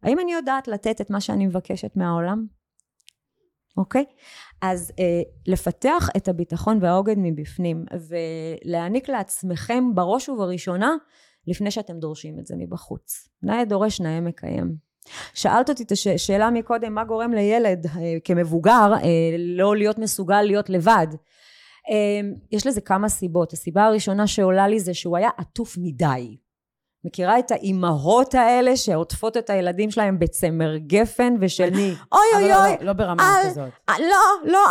האם 0.04 0.20
אני 0.20 0.34
יודעת 0.34 0.68
לתת 0.68 1.02
את 1.02 1.10
מה 1.10 1.22
שאני 1.22 1.46
מבקשת 1.46 1.92
מהעולם? 1.96 2.46
אוקיי? 3.78 4.06
אז 4.62 4.92
אה, 5.00 5.22
לפתח 5.48 6.10
את 6.18 6.28
הביטחון 6.28 6.80
והעוגן 6.82 7.20
מבפנים 7.22 7.86
ולהעניק 8.66 9.10
לעצמכם 9.10 9.84
בראש 9.96 10.30
ובראשונה 10.30 10.96
לפני 11.48 11.72
שאתם 11.72 12.00
דורשים 12.00 12.40
את 12.40 12.46
זה 12.46 12.56
מבחוץ. 12.58 13.30
נאה 13.44 13.66
דורש 13.66 14.02
נאה 14.02 14.22
מקיים. 14.22 14.93
שאלת 15.34 15.70
אותי 15.70 15.84
את 15.84 15.92
השאלה 15.92 16.50
מקודם 16.50 16.94
מה 16.94 17.04
גורם 17.04 17.34
לילד 17.34 17.86
אה, 17.86 17.92
כמבוגר 18.24 18.94
אה, 18.94 19.00
לא 19.38 19.76
להיות 19.76 19.98
מסוגל 20.00 20.42
להיות 20.42 20.70
לבד. 20.70 21.08
אה, 21.90 22.30
יש 22.52 22.68
לזה 22.68 22.82
כמה 22.82 23.10
סיבות. 23.10 23.54
הסיבה 23.54 23.84
הראשונה 23.86 24.28
שעולה 24.28 24.68
לי 24.68 24.80
זה 24.80 24.94
שהוא 24.94 25.18
היה 25.18 25.30
עטוף 25.38 25.76
מדי. 25.78 26.38
מכירה 27.06 27.40
את 27.40 27.52
האימהות 27.52 28.36
האלה 28.36 28.78
שעוטפות 28.78 29.38
את 29.38 29.50
הילדים 29.50 29.92
שלהם 29.92 30.20
בצמר 30.20 30.78
גפן 30.78 31.36
ושל 31.42 31.64
אני. 31.64 31.94
אוי 32.12 32.22
אוי 32.36 32.54
אבל 32.54 32.62
אוי. 32.66 32.78
לא, 32.80 32.86
לא 32.86 32.94
ברמה 32.94 33.24
אל- 33.44 33.50
כזאת. 33.50 33.70
לא, 34.00 34.52
לא, 34.52 34.66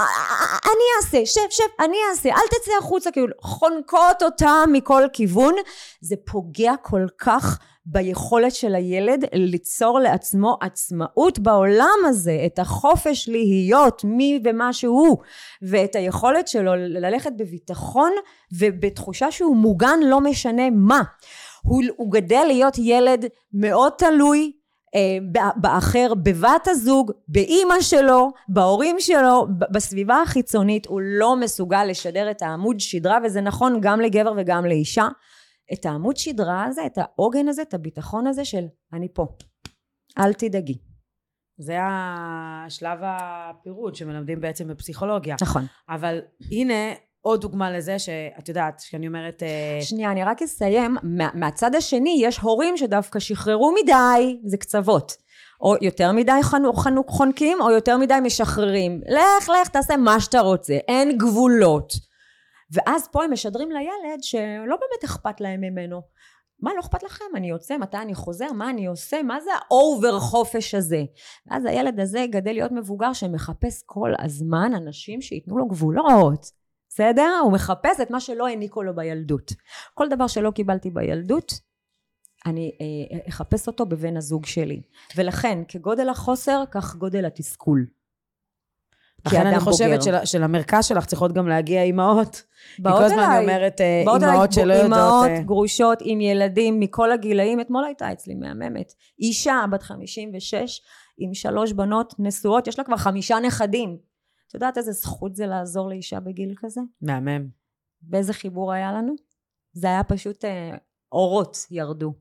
אני 0.64 0.84
אעשה, 1.02 1.26
שב, 1.26 1.40
שב, 1.50 1.84
אני 1.84 1.96
אעשה, 2.10 2.28
אל 2.28 2.46
תצא 2.50 2.70
החוצה, 2.78 3.10
כאילו, 3.10 3.26
חונקות 3.42 4.22
אותה 4.22 4.50
מכל 4.72 5.02
כיוון. 5.12 5.54
זה 6.00 6.16
פוגע 6.26 6.72
כל 6.82 7.06
כך 7.18 7.58
ביכולת 7.86 8.54
של 8.54 8.74
הילד 8.74 9.24
ליצור 9.32 10.00
לעצמו 10.00 10.56
עצמאות 10.60 11.38
בעולם 11.38 11.98
הזה, 12.08 12.42
את 12.46 12.58
החופש 12.58 13.28
להיות 13.28 14.04
מי 14.04 14.40
ומה 14.44 14.72
שהוא, 14.72 15.16
ואת 15.62 15.96
היכולת 15.96 16.48
שלו 16.48 16.74
ללכת 16.76 17.32
בביטחון 17.36 18.12
ובתחושה 18.58 19.30
שהוא 19.30 19.56
מוגן 19.56 19.98
לא 20.04 20.20
משנה 20.20 20.70
מה. 20.70 21.02
הוא, 21.62 21.82
הוא 21.96 22.12
גדל 22.12 22.44
להיות 22.46 22.74
ילד 22.78 23.26
מאוד 23.52 23.92
תלוי 23.98 24.52
אה, 24.94 25.18
באחר, 25.56 26.12
בבת 26.22 26.68
הזוג, 26.68 27.12
באימא 27.28 27.80
שלו, 27.80 28.30
בהורים 28.48 28.96
שלו, 28.98 29.46
בסביבה 29.70 30.22
החיצונית, 30.22 30.86
הוא 30.86 31.00
לא 31.04 31.36
מסוגל 31.36 31.84
לשדר 31.84 32.30
את 32.30 32.42
העמוד 32.42 32.80
שדרה, 32.80 33.18
וזה 33.24 33.40
נכון 33.40 33.78
גם 33.80 34.00
לגבר 34.00 34.32
וגם 34.36 34.64
לאישה. 34.64 35.08
את 35.72 35.86
העמוד 35.86 36.16
שדרה 36.16 36.64
הזה, 36.64 36.86
את 36.86 36.98
העוגן 36.98 37.48
הזה, 37.48 37.62
את 37.62 37.74
הביטחון 37.74 38.26
הזה 38.26 38.44
של 38.44 38.64
אני 38.92 39.08
פה, 39.14 39.26
אל 40.18 40.32
תדאגי. 40.32 40.78
זה 41.58 41.78
השלב 41.80 42.98
הפירוד 43.02 43.94
שמלמדים 43.94 44.40
בעצם 44.40 44.68
בפסיכולוגיה. 44.68 45.36
נכון. 45.42 45.66
אבל 45.88 46.20
הנה 46.52 46.94
עוד 47.20 47.40
דוגמה 47.40 47.70
לזה 47.70 47.98
שאת 47.98 48.48
יודעת, 48.48 48.80
שאני 48.80 49.06
אומרת... 49.06 49.42
אה, 49.42 49.78
שנייה, 49.82 50.10
אני 50.10 50.24
רק 50.24 50.42
אסיים. 50.42 50.96
מה, 51.02 51.28
מהצד 51.34 51.74
השני, 51.74 52.20
יש 52.22 52.38
הורים 52.38 52.76
שדווקא 52.76 53.18
שחררו 53.18 53.74
מדי, 53.82 54.38
זה 54.44 54.56
קצוות. 54.56 55.12
או 55.60 55.74
יותר 55.80 56.12
מדי 56.12 56.38
חנוק, 56.42 56.76
חנוק 56.78 57.08
חונקים, 57.08 57.60
או 57.60 57.70
יותר 57.70 57.96
מדי 57.96 58.14
משחררים. 58.22 59.00
לך, 59.08 59.48
לך, 59.48 59.68
תעשה 59.68 59.96
מה 59.96 60.20
שאתה 60.20 60.40
רוצה. 60.40 60.74
אין 60.74 61.18
גבולות. 61.18 61.92
ואז 62.72 63.08
פה 63.12 63.24
הם 63.24 63.32
משדרים 63.32 63.70
לילד 63.70 64.22
שלא 64.22 64.76
באמת 64.76 65.04
אכפת 65.04 65.40
להם 65.40 65.60
ממנו. 65.60 66.02
מה 66.60 66.74
לא 66.74 66.80
אכפת 66.80 67.02
לכם? 67.02 67.24
אני 67.36 67.50
יוצא, 67.50 67.76
מתי 67.76 67.96
אני 67.96 68.14
חוזר, 68.14 68.52
מה 68.52 68.70
אני 68.70 68.86
עושה, 68.86 69.22
מה 69.22 69.40
זה 69.40 69.50
ה 69.54 69.67
over 69.67 70.20
חופש 70.20 70.74
הזה? 70.74 71.04
ואז 71.46 71.64
הילד 71.64 72.00
הזה 72.00 72.24
גדל 72.30 72.52
להיות 72.52 72.72
מבוגר 72.72 73.12
שמחפש 73.12 73.82
כל 73.86 74.12
הזמן 74.18 74.72
אנשים 74.74 75.20
שייתנו 75.20 75.58
לו 75.58 75.66
גבולות. 75.66 76.46
בסדר? 76.88 77.40
הוא 77.42 77.52
מחפש 77.52 78.00
את 78.02 78.10
מה 78.10 78.20
שלא 78.20 78.46
העניקו 78.46 78.82
לו 78.82 78.96
בילדות. 78.96 79.52
כל 79.94 80.08
דבר 80.08 80.26
שלא 80.26 80.50
קיבלתי 80.50 80.90
בילדות, 80.90 81.52
אני 82.46 82.72
אה, 82.80 83.18
אחפש 83.28 83.66
אותו 83.66 83.86
בבן 83.86 84.16
הזוג 84.16 84.46
שלי. 84.46 84.82
ולכן, 85.16 85.58
כגודל 85.68 86.08
החוסר, 86.08 86.64
כך 86.70 86.96
גודל 86.96 87.24
התסכול. 87.24 87.86
לכן 89.26 89.46
אני 89.46 89.60
חושבת 89.60 89.98
בוגר. 89.98 90.00
של, 90.00 90.24
שלמרכז 90.24 90.84
שלך 90.84 91.06
צריכות 91.06 91.32
גם 91.32 91.48
להגיע 91.48 91.82
אימהות. 91.82 92.42
כי 92.76 92.82
באות 92.82 92.98
כל 92.98 93.04
הזמן 93.04 93.18
אליי. 93.18 93.36
אני 93.36 93.44
אומרת 93.44 93.80
אה, 93.80 94.02
באות 94.06 94.22
אליי 94.22 94.32
אימהות 94.32 94.52
שלא 94.52 94.72
יודעות... 94.72 94.92
אימהות 94.92 95.30
אה, 95.30 95.42
גרושות 95.42 95.98
עם 96.00 96.20
ילדים 96.20 96.80
מכל 96.80 97.12
הגילאים. 97.12 97.60
אתמול 97.60 97.84
הייתה 97.84 98.12
אצלי 98.12 98.34
מהממת. 98.34 98.92
אישה 99.18 99.64
בת 99.70 99.82
56 99.82 100.80
עם 101.18 101.34
שלוש 101.34 101.72
בנות 101.72 102.14
נשואות, 102.18 102.66
יש 102.66 102.78
לה 102.78 102.84
כבר 102.84 102.96
חמישה 102.96 103.38
נכדים. 103.38 103.96
את 104.48 104.54
יודעת 104.54 104.78
איזה 104.78 104.92
זכות 104.92 105.36
זה 105.36 105.46
לעזור 105.46 105.88
לאישה 105.88 106.20
בגיל 106.20 106.54
כזה? 106.56 106.80
מהמם. 107.02 107.46
באיזה 108.02 108.32
חיבור 108.32 108.72
היה 108.72 108.92
לנו? 108.92 109.14
זה 109.72 109.86
היה 109.86 110.04
פשוט 110.04 110.44
אה, 110.44 110.70
אורות 111.12 111.56
ירדו. 111.70 112.12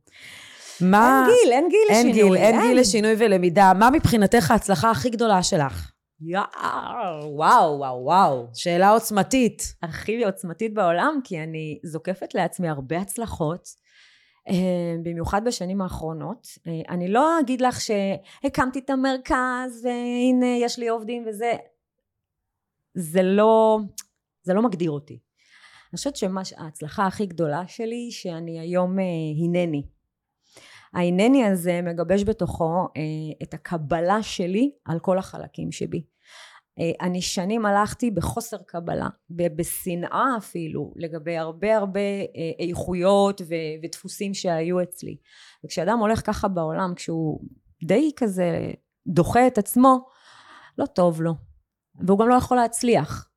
מה... 0.82 1.28
אין 1.28 1.36
גיל, 1.44 1.52
אין 1.52 1.70
גיל 1.70 1.80
אין 1.90 2.08
לשינוי. 2.08 2.38
גיל, 2.38 2.46
אין 2.46 2.62
גיל 2.62 2.80
לשינוי 2.80 3.16
ולמידה. 3.18 3.74
מה 3.74 3.90
מבחינתך 3.90 4.52
ההצלחה 4.52 4.92
הכי 4.92 5.10
גדולה 5.10 5.44
שלך? 5.44 5.92
יאו, 6.24 6.42
וואו, 7.36 7.78
וואו, 7.78 8.04
וואו. 8.04 8.48
שאלה 8.54 8.90
עוצמתית. 8.90 9.76
הכי 9.84 10.26
עוצמתית 10.26 10.74
בעולם, 10.74 11.20
כי 11.24 11.44
אני 11.44 11.80
זוקפת 11.84 12.36
לעצמי 12.36 12.70
הרבה 12.70 12.98
הצלחות, 12.98 13.68
אה, 14.50 14.96
במיוחד 15.04 15.42
בשנים 15.46 15.82
האחרונות. 15.82 16.48
אה, 16.68 16.82
אני 16.90 17.08
לא 17.08 17.40
אגיד 17.40 17.62
לך 17.62 17.82
שהקמתי 17.82 18.80
את 18.80 18.90
המרכז, 18.90 19.86
והנה 19.86 20.58
יש 20.60 20.80
לי 20.80 20.88
עובדים 20.88 21.26
וזה. 21.28 21.52
זה 22.94 23.22
לא, 23.22 23.80
זה 24.44 24.54
לא 24.54 24.62
מגדיר 24.62 24.92
אותי. 24.92 25.20
אני 25.92 25.98
חושבת 25.98 26.16
שההצלחה 26.16 27.08
הכי 27.08 27.26
גדולה 27.26 27.68
שלי, 27.68 28.12
שאני 28.12 28.60
היום 28.60 29.00
אה, 29.00 29.04
הנני. 29.44 29.84
ההנני 30.94 31.46
הזה 31.46 31.82
מגבש 31.82 32.24
בתוכו 32.24 32.88
אה, 32.98 33.02
את 33.44 33.54
הקבלה 33.54 34.24
שלי 34.24 34.72
על 34.86 35.00
כל 35.00 35.18
החלקים 35.18 35.72
שבי. 35.72 36.04
אה, 36.80 36.92
אני 37.08 37.22
שנים 37.22 37.66
הלכתי 37.66 38.12
בחוסר 38.12 38.58
קבלה, 38.68 39.08
בשנאה 39.30 40.36
אפילו, 40.38 40.94
לגבי 40.96 41.38
הרבה 41.38 41.78
הרבה 41.78 42.00
אה, 42.00 42.68
איכויות 42.68 43.42
ודפוסים 43.84 44.34
שהיו 44.34 44.82
אצלי. 44.82 45.18
וכשאדם 45.66 46.00
הולך 46.00 46.26
ככה 46.26 46.48
בעולם, 46.48 46.94
כשהוא 46.96 47.40
די 47.84 48.12
כזה 48.16 48.72
דוחה 49.08 49.48
את 49.48 49.58
עצמו, 49.58 50.06
לא 50.78 50.86
טוב 50.86 51.22
לו. 51.22 51.34
והוא 52.08 52.20
גם 52.20 52.30
לא 52.30 52.36
יכול 52.36 52.58
להצליח. 52.58 53.28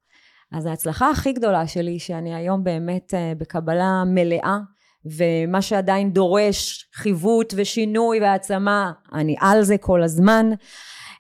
אז 0.52 0.66
ההצלחה 0.66 1.10
הכי 1.10 1.32
גדולה 1.32 1.66
שלי, 1.66 1.98
שאני 1.98 2.34
היום 2.34 2.64
באמת 2.64 3.14
בקבלה 3.38 4.02
מלאה, 4.06 4.58
ומה 5.06 5.62
שעדיין 5.62 6.12
דורש 6.12 6.88
חיווט 6.94 7.54
ושינוי 7.56 8.20
והעצמה, 8.20 8.92
אני 9.12 9.36
על 9.40 9.62
זה 9.62 9.78
כל 9.78 10.02
הזמן. 10.02 10.50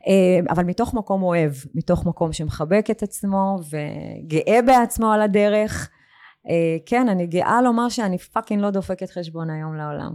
אה, 0.06 0.52
אבל 0.52 0.64
מתוך 0.64 0.94
מקום 0.94 1.22
אוהב, 1.22 1.52
מתוך 1.74 2.06
מקום 2.06 2.32
שמחבק 2.32 2.86
את 2.90 3.02
עצמו 3.02 3.58
וגאה 3.70 4.62
בעצמו 4.62 5.12
על 5.12 5.22
הדרך. 5.22 5.90
אה, 6.48 6.76
כן, 6.86 7.08
אני 7.08 7.26
גאה 7.26 7.62
לומר 7.62 7.88
שאני 7.88 8.18
פאקינג 8.18 8.62
לא 8.62 8.70
דופקת 8.70 9.10
חשבון 9.10 9.50
היום 9.50 9.76
לעולם. 9.76 10.12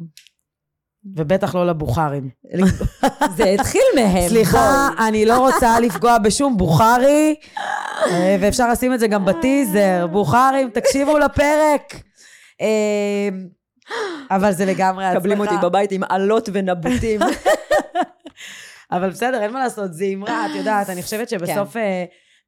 ובטח 1.15 1.55
לא 1.55 1.67
לבוכרים. 1.67 2.29
זה 3.37 3.43
התחיל 3.43 3.81
מהם. 3.95 4.29
סליחה, 4.29 4.89
אני 5.07 5.25
לא 5.25 5.47
רוצה 5.47 5.79
לפגוע 5.79 6.17
בשום 6.17 6.57
בוכרי, 6.57 7.35
אה, 8.07 8.37
ואפשר 8.41 8.71
לשים 8.71 8.93
את 8.93 8.99
זה 8.99 9.07
גם 9.07 9.25
בטיזר. 9.25 10.07
בוכרים, 10.11 10.69
תקשיבו 10.69 11.17
לפרק. 11.17 11.95
אבל 14.31 14.51
זה 14.51 14.65
לגמרי 14.65 15.05
הצלחה. 15.05 15.19
מקבלים 15.19 15.39
אותי 15.39 15.55
בבית 15.63 15.91
עם 15.91 16.03
עלות 16.09 16.49
ונבוטים. 16.53 17.19
אבל 18.91 19.09
בסדר, 19.09 19.41
אין 19.41 19.51
מה 19.51 19.59
לעשות, 19.59 19.93
זה 19.93 20.05
אמרה, 20.13 20.45
את 20.45 20.55
יודעת, 20.55 20.89
אני 20.89 21.03
חושבת 21.03 21.29
שבסוף... 21.29 21.73
כן. 21.73 22.05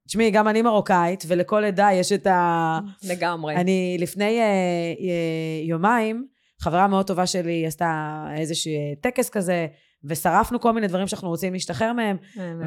תשמעי, 0.08 0.32
גם 0.32 0.48
אני 0.48 0.62
מרוקאית, 0.62 1.24
ולכל 1.28 1.64
עדה 1.64 1.90
יש 1.94 2.12
את 2.12 2.28
ה... 2.28 2.80
לגמרי. 3.04 3.56
אני 3.56 3.98
לפני 4.00 4.40
uh, 4.40 5.00
uh, 5.00 5.70
יומיים, 5.70 6.26
חברה 6.62 6.88
מאוד 6.88 7.08
טובה 7.08 7.28
שלי 7.28 7.66
עשתה 7.68 8.24
איזשהו 8.38 8.72
טקס 9.02 9.30
כזה, 9.30 9.68
ושרפנו 10.04 10.60
כל 10.60 10.72
מיני 10.72 10.88
דברים 10.88 11.08
שאנחנו 11.08 11.30
רוצים 11.30 11.54
להשתחרר 11.54 11.94
מהם, 11.94 12.18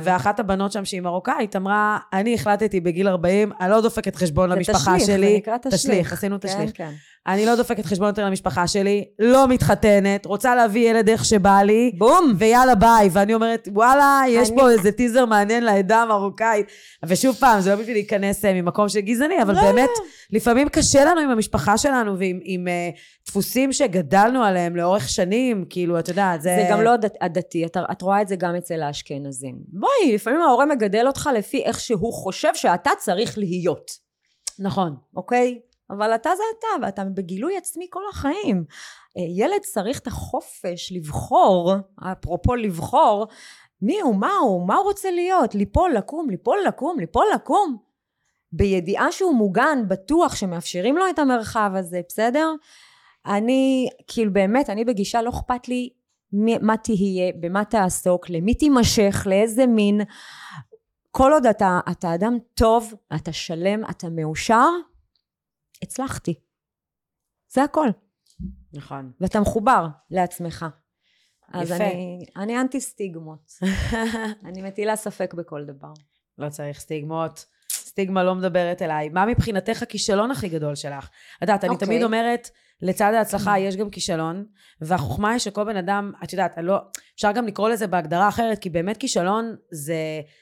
ואחת 0.03 0.41
הבנות 0.41 0.73
שם 0.73 0.85
שהיא 0.85 1.01
מרוקאית 1.01 1.57
אמרה, 1.57 1.99
אני 2.13 2.35
החלטתי 2.35 2.81
בגיל 2.81 3.09
40, 3.09 3.53
אני 3.61 3.71
לא 3.71 3.81
דופקת 3.81 4.17
חשבון 4.17 4.51
למשפחה 4.51 5.01
שלי. 5.01 5.07
זה 5.07 5.13
תשליך, 5.13 5.31
זה 5.31 5.37
נקרא 5.37 5.57
תשליך. 5.57 5.75
תשליך, 5.75 6.13
עשינו 6.13 6.41
כן, 6.41 6.49
תשליך. 6.49 6.71
כן, 6.75 6.85
כן. 6.85 6.93
אני 7.27 7.47
לא 7.47 7.57
דופקת 7.57 7.87
חשבון 7.87 8.09
יותר 8.09 8.27
למשפחה 8.27 8.67
שלי, 8.67 9.05
לא 9.19 9.49
מתחתנת, 9.49 10.27
רוצה 10.27 10.55
להביא 10.55 10.91
ילד 10.91 11.09
איך 11.09 11.25
שבא 11.25 11.63
לי, 11.63 11.93
בום, 11.99 12.35
ויאללה 12.39 12.75
ביי. 12.75 13.09
ואני 13.13 13.35
אומרת, 13.35 13.69
וואלה, 13.73 14.23
יש 14.29 14.49
אני... 14.49 14.59
פה 14.59 14.71
איזה 14.71 14.93
טיזר 14.93 15.25
מעניין 15.25 15.65
לעדה 15.65 16.03
המרוקאית. 16.03 16.67
ושוב 17.07 17.37
פעם, 17.37 17.61
זה 17.61 17.71
לא 17.71 17.77
בשביל 17.77 17.97
להיכנס 17.97 18.45
אה, 18.45 18.53
ממקום 18.53 18.89
של 18.89 19.01
גזעני, 19.01 19.43
אבל 19.43 19.55
לא. 19.55 19.61
באמת, 19.61 19.91
לפעמים 20.31 20.69
קשה 20.69 21.05
לנו 21.05 21.21
עם 21.21 21.31
המשפחה 21.31 21.79
שלנו 21.79 22.19
ועם 22.19 22.41
עם, 22.43 22.67
uh, 22.67 22.99
דפוסים 23.27 23.73
שגדלנו 23.73 24.45
עליהם 24.45 24.77
לאורך 24.77 25.09
שנים, 25.09 25.65
כאילו, 25.71 25.99
את 25.99 26.09
יודעת, 26.09 26.43
זה... 26.43 26.57
זה 26.63 26.69
גם 26.71 26.81
לא 26.81 26.91
עדתי, 27.21 27.67
את, 27.67 27.77
את 27.93 28.03
רואה 28.03 28.23
את 28.23 28.29
זה 28.29 28.37
גם 28.37 28.55
אצל 28.55 28.83
האשכנזים. 28.83 29.55
בואי, 29.69 30.15
לפעמים 30.15 30.41
ההורה 30.41 30.67
מגדל 30.67 31.07
אותך 31.07 31.31
לפי 31.35 31.63
איך 31.63 31.81
שהוא 31.81 32.13
חושב 32.13 32.55
שאתה 32.55 32.91
צריך 32.99 33.39
להיות. 33.39 33.91
נכון. 34.59 34.97
אוקיי? 35.17 35.59
אבל 35.97 36.15
אתה 36.15 36.31
זה 36.37 36.43
אתה, 36.59 36.87
ואתה 36.87 37.05
בגילוי 37.05 37.57
עצמי 37.57 37.87
כל 37.91 38.03
החיים. 38.11 38.65
אה, 39.17 39.23
ילד 39.37 39.61
צריך 39.63 39.99
את 39.99 40.07
החופש 40.07 40.93
לבחור, 40.93 41.75
אפרופו 42.13 42.55
לבחור, 42.55 43.27
מי 43.83 44.01
הוא, 44.01 44.17
מה 44.17 44.33
הוא, 44.33 44.67
מה 44.67 44.77
הוא 44.77 44.85
רוצה 44.85 45.11
להיות, 45.11 45.55
ליפול, 45.55 45.93
לקום, 45.93 46.31
ליפול, 46.31 46.59
לקום, 46.67 47.01
ליפול, 47.01 47.27
לקום. 47.35 47.77
בידיעה 48.53 49.13
שהוא 49.13 49.35
מוגן, 49.35 49.79
בטוח, 49.89 50.37
שמאפשרים 50.37 50.97
לו 50.97 51.11
את 51.11 51.19
המרחב 51.19 51.71
הזה, 51.75 52.01
בסדר? 52.09 52.55
אני, 53.27 53.89
כאילו 54.07 54.33
באמת, 54.33 54.71
אני 54.71 54.85
בגישה, 54.85 55.23
לא 55.23 55.31
אכפת 55.31 55.69
לי 55.69 55.91
מה 56.61 56.77
תהיה, 56.77 57.33
במה 57.41 57.65
תעסוק, 57.65 58.31
למי 58.31 58.55
תימשך, 58.55 59.27
לאיזה 59.27 59.67
מין. 59.67 60.01
כל 61.11 61.33
עוד 61.33 61.47
אתה, 61.47 61.81
אתה 61.91 62.15
אדם 62.15 62.39
טוב, 62.55 62.95
אתה 63.15 63.33
שלם, 63.33 63.85
אתה 63.91 64.09
מאושר, 64.11 64.69
הצלחתי. 65.83 66.35
זה 67.49 67.65
הכל. 67.65 67.89
נכון. 68.73 69.13
ואתה 69.21 69.41
מחובר 69.41 69.87
לעצמך. 70.11 70.67
אז 71.53 71.71
יפה. 71.71 71.85
אני, 71.85 72.27
אני 72.37 72.61
אנטי 72.61 72.81
סטיגמות. 72.81 73.53
אני 74.49 74.63
מטילה 74.63 74.97
ספק 74.97 75.35
בכל 75.35 75.65
דבר. 75.65 75.93
לא 76.39 76.49
צריך 76.49 76.81
סטיגמות. 76.81 77.45
סטיגמה 77.73 78.25
לא 78.25 78.35
מדברת 78.35 78.83
אליי. 78.83 79.09
מה 79.09 79.27
מבחינתך 79.27 79.83
הכישלון 79.83 80.31
הכי 80.31 80.49
גדול 80.49 80.75
שלך? 80.75 81.09
את 81.37 81.43
יודעת, 81.43 81.65
אני 81.65 81.75
okay. 81.75 81.79
תמיד 81.79 82.03
אוקיי. 82.03 82.05
אומרת, 82.05 82.51
לצד 82.83 83.13
ההצלחה 83.15 83.59
יש 83.59 83.77
גם 83.77 83.91
כישלון, 83.91 84.45
והחוכמה 84.81 85.31
היא 85.31 85.39
שכל 85.39 85.65
בן 85.65 85.77
אדם, 85.77 86.13
את 86.25 86.33
יודעת, 86.33 86.59
לא, 86.63 86.79
אפשר 87.15 87.33
גם 87.33 87.47
לקרוא 87.47 87.69
לזה 87.69 87.87
בהגדרה 87.87 88.29
אחרת, 88.29 88.59
כי 88.59 88.71
באמת 88.71 88.97
כישלון 88.97 89.57
זה, 89.71 89.97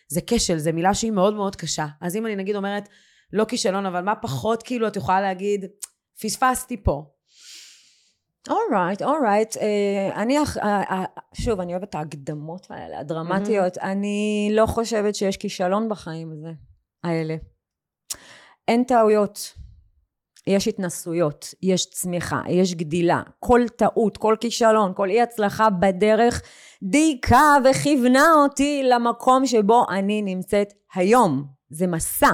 זה 0.09 0.21
כשל, 0.27 0.59
זה 0.59 0.73
מילה 0.73 0.95
שהיא 0.95 1.11
מאוד 1.11 1.35
מאוד 1.35 1.57
קשה. 1.57 1.87
אז 2.01 2.17
אם 2.17 2.27
אני 2.27 2.37
נגיד 2.37 2.57
אומרת, 2.57 2.89
לא 3.33 3.45
כישלון, 3.45 3.87
אבל 3.87 4.01
מה 4.01 4.15
פחות 4.15 4.63
כאילו 4.63 4.89
את 4.89 4.97
יכולה 4.97 5.21
להגיד, 5.21 5.65
פספסתי 6.23 6.77
פה. 6.83 7.05
אורייט, 8.51 9.03
אורייט. 9.03 9.57
אני, 10.15 10.39
uh, 10.39 10.57
uh, 10.57 10.93
שוב, 11.35 11.61
אני 11.61 11.73
אוהבת 11.73 11.89
את 11.89 11.95
ההקדמות 11.95 12.67
האלה, 12.71 13.01
הדרמטיות. 13.01 13.77
Mm-hmm. 13.77 13.83
אני 13.83 14.51
לא 14.53 14.67
חושבת 14.67 15.15
שיש 15.15 15.37
כישלון 15.37 15.89
בחיים 15.89 16.33
הזה, 16.33 16.53
האלה. 17.05 17.37
אין 18.69 18.85
טעויות. 18.85 19.53
יש 20.47 20.69
התנסויות, 20.69 21.55
יש 21.63 21.91
צמיחה, 21.91 22.41
יש 22.49 22.75
גדילה. 22.75 23.23
כל 23.39 23.61
טעות, 23.77 24.17
כל 24.17 24.37
כישלון, 24.41 24.93
כל 24.97 25.11
אי 25.11 25.23
הצלחה 25.23 25.71
בדרך 25.71 26.43
דייקה 26.83 27.57
וכיוונה 27.65 28.33
אותי 28.43 28.83
למקום 28.85 29.47
שבו 29.47 29.87
אני 29.91 30.23
נמצאת 30.23 30.73
היום. 30.95 31.45
זה 31.71 31.87
מסע. 31.87 32.33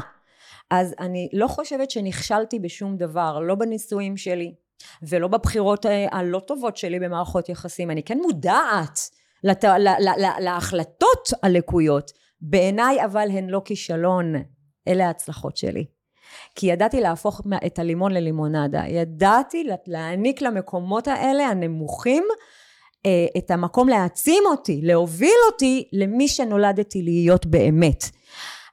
אז 0.71 0.95
אני 1.01 1.29
לא 1.33 1.47
חושבת 1.49 1.91
שנכשלתי 1.91 2.59
בשום 2.59 2.97
דבר, 2.97 3.41
לא 3.41 3.55
בנישואים 3.55 4.17
שלי 4.17 4.55
ולא 5.03 5.29
בבחירות 5.29 5.87
הלא 6.11 6.39
טובות 6.39 6.77
שלי 6.77 7.01
במערכות 7.01 7.49
יחסים. 7.49 7.91
אני 7.91 8.03
כן 8.03 8.19
מודעת 8.19 9.01
לת... 9.45 9.65
לה... 9.65 9.95
לה... 9.99 10.41
להחלטות 10.41 11.29
הלקויות. 11.43 12.13
בעיניי 12.41 13.05
אבל 13.05 13.29
הן 13.31 13.49
לא 13.49 13.63
כישלון, 13.65 14.35
אלה 14.89 15.07
ההצלחות 15.07 15.57
שלי. 15.57 15.85
כי 16.55 16.67
ידעתי 16.67 17.01
להפוך 17.01 17.41
את 17.67 17.79
הלימון 17.79 18.13
ללימונדה, 18.13 18.83
ידעתי 18.87 19.67
להעניק 19.87 20.43
למקומות 20.43 21.09
האלה 21.09 21.47
הנמוכים 21.47 22.25
אה, 23.07 23.27
את 23.39 23.51
המקום 23.51 23.89
להעצים 23.89 24.43
אותי, 24.47 24.81
להוביל 24.83 25.37
אותי 25.53 25.89
למי 25.93 26.29
שנולדתי 26.29 27.03
להיות 27.03 27.47
באמת. 27.47 28.05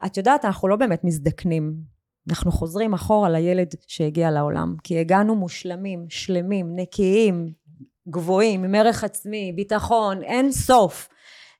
את 0.06 0.18
יודעת, 0.18 0.46
אנחנו 0.46 0.68
לא 0.68 0.76
באמת 0.76 1.04
מזדקנים. 1.04 1.74
אנחנו 2.30 2.52
חוזרים 2.52 2.94
אחורה 2.94 3.30
לילד 3.30 3.68
שהגיע 3.88 4.32
לעולם, 4.32 4.76
כי 4.84 5.00
הגענו 5.00 5.36
מושלמים, 5.36 6.06
שלמים, 6.10 6.76
נקיים, 6.76 7.54
גבוהים, 8.10 8.64
עם 8.64 8.76
ערך 8.76 9.04
עצמי, 9.04 9.54
ביטחון, 9.56 10.24
אין 10.24 10.52
סוף. 10.52 11.10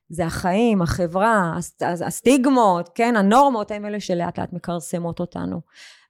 זה 0.08 0.26
החיים, 0.26 0.82
החברה, 0.82 1.58
הסטיגמות, 2.06 2.90
כן, 2.94 3.16
הנורמות 3.16 3.70
הם 3.70 3.86
אלה 3.86 4.00
שלאט 4.00 4.38
לאט 4.38 4.52
מכרסמות 4.52 5.20
אותנו. 5.20 5.60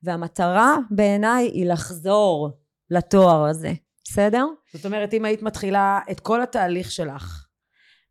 והמטרה 0.02 0.76
בעיניי 0.90 1.46
היא 1.46 1.66
לחזור 1.66 2.50
לתואר 2.90 3.44
הזה, 3.44 3.72
בסדר? 4.04 4.46
זאת 4.74 4.86
אומרת, 4.86 5.14
אם 5.14 5.24
היית 5.24 5.42
מתחילה 5.42 6.00
את 6.10 6.20
כל 6.20 6.42
התהליך 6.42 6.90
שלך, 6.90 7.45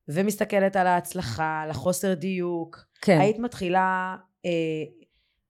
ומסתכלת 0.08 0.76
על 0.76 0.88
ההצלחה, 0.88 1.62
על 1.64 1.70
החוסר 1.70 2.14
דיוק, 2.14 2.86
כן. 3.02 3.20
היית 3.20 3.40
מתחילה, 3.40 4.16
אה, 4.46 4.52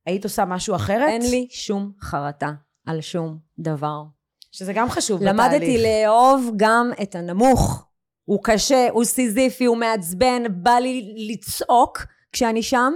היית 0.05 0.23
עושה 0.23 0.45
משהו 0.45 0.75
אחרת? 0.75 1.07
אין 1.09 1.21
לי 1.21 1.47
שום 1.51 1.91
חרטה 2.01 2.51
על 2.85 3.01
שום 3.01 3.37
דבר. 3.59 4.03
שזה 4.51 4.73
גם 4.73 4.89
חשוב 4.89 5.23
למדתי 5.23 5.55
בתהליך. 5.57 5.81
לאהוב 5.83 6.51
גם 6.55 6.91
את 7.01 7.15
הנמוך. 7.15 7.87
הוא 8.25 8.39
קשה, 8.43 8.87
הוא 8.91 9.03
סיזיפי, 9.03 9.65
הוא 9.65 9.77
מעצבן, 9.77 10.43
בא 10.63 10.71
לי 10.71 11.15
לצעוק 11.29 12.05
כשאני 12.31 12.63
שם, 12.63 12.93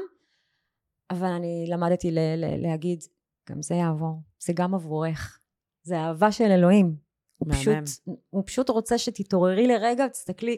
אבל 1.12 1.28
אני 1.28 1.66
למדתי 1.68 2.12
ל- 2.12 2.20
ל- 2.20 2.68
להגיד, 2.68 3.04
גם 3.50 3.62
זה 3.62 3.76
יעבור, 3.76 4.22
זה 4.40 4.54
גם 4.54 4.76
עבורך. 4.76 5.40
זה 5.84 5.98
אהבה 5.98 6.32
של 6.32 6.44
אלוהים. 6.52 6.96
הוא. 7.38 7.54
פשוט, 7.54 7.74
הוא 8.30 8.44
פשוט 8.46 8.70
רוצה 8.70 8.98
שתתעוררי 8.98 9.68
לרגע, 9.68 10.08
תסתכלי, 10.08 10.58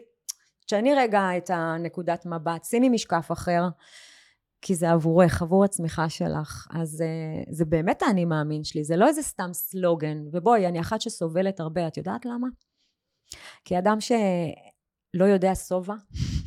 תשני 0.72 0.94
רגע 0.94 1.36
את 1.36 1.50
הנקודת 1.50 2.26
מבט, 2.26 2.64
שימי 2.64 2.88
משקף 2.88 3.32
אחר, 3.32 3.68
כי 4.62 4.74
זה 4.74 4.90
עבורך, 4.90 5.42
עבור 5.42 5.64
הצמיחה 5.64 6.08
שלך. 6.08 6.68
אז 6.70 7.00
uh, 7.00 7.52
זה 7.54 7.64
באמת 7.64 8.02
האני 8.02 8.24
מאמין 8.24 8.64
שלי, 8.64 8.84
זה 8.84 8.96
לא 8.96 9.08
איזה 9.08 9.22
סתם 9.22 9.50
סלוגן. 9.52 10.24
ובואי, 10.32 10.66
אני 10.66 10.80
אחת 10.80 11.00
שסובלת 11.00 11.60
הרבה, 11.60 11.86
את 11.86 11.96
יודעת 11.96 12.24
למה? 12.24 12.48
כי 13.64 13.78
אדם 13.78 14.00
שלא 14.00 15.24
יודע 15.24 15.54
שובע, 15.54 15.94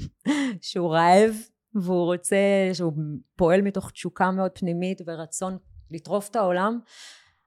שהוא 0.70 0.94
רעב, 0.94 1.36
והוא 1.76 2.06
רוצה, 2.06 2.38
שהוא 2.74 2.94
פועל 3.36 3.62
מתוך 3.62 3.92
תשוקה 3.92 4.32
מאוד 4.32 4.52
פנימית 4.54 5.02
ורצון 5.06 5.58
לטרוף 5.92 6.30
את 6.30 6.36
העולם, 6.36 6.80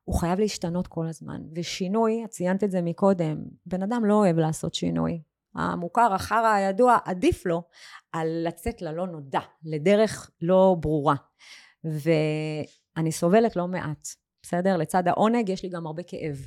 הוא 0.04 0.20
חייב 0.20 0.40
להשתנות 0.40 0.86
כל 0.86 1.06
הזמן. 1.08 1.42
ושינוי, 1.54 2.24
את 2.24 2.30
ציינת 2.30 2.64
את 2.64 2.70
זה 2.70 2.82
מקודם, 2.82 3.44
בן 3.66 3.82
אדם 3.82 4.04
לא 4.04 4.14
אוהב 4.14 4.38
לעשות 4.38 4.74
שינוי. 4.74 5.20
המוכר, 5.58 6.14
החרא 6.14 6.52
הידוע, 6.54 6.98
עדיף 7.04 7.46
לו 7.46 7.62
על 8.12 8.28
לצאת 8.46 8.82
ללא 8.82 9.06
נודע, 9.06 9.40
לדרך 9.64 10.30
לא 10.42 10.76
ברורה. 10.80 11.14
ואני 11.84 13.12
סובלת 13.12 13.56
לא 13.56 13.68
מעט, 13.68 14.08
בסדר? 14.42 14.76
לצד 14.76 15.08
העונג 15.08 15.48
יש 15.48 15.62
לי 15.62 15.68
גם 15.68 15.86
הרבה 15.86 16.02
כאב. 16.02 16.46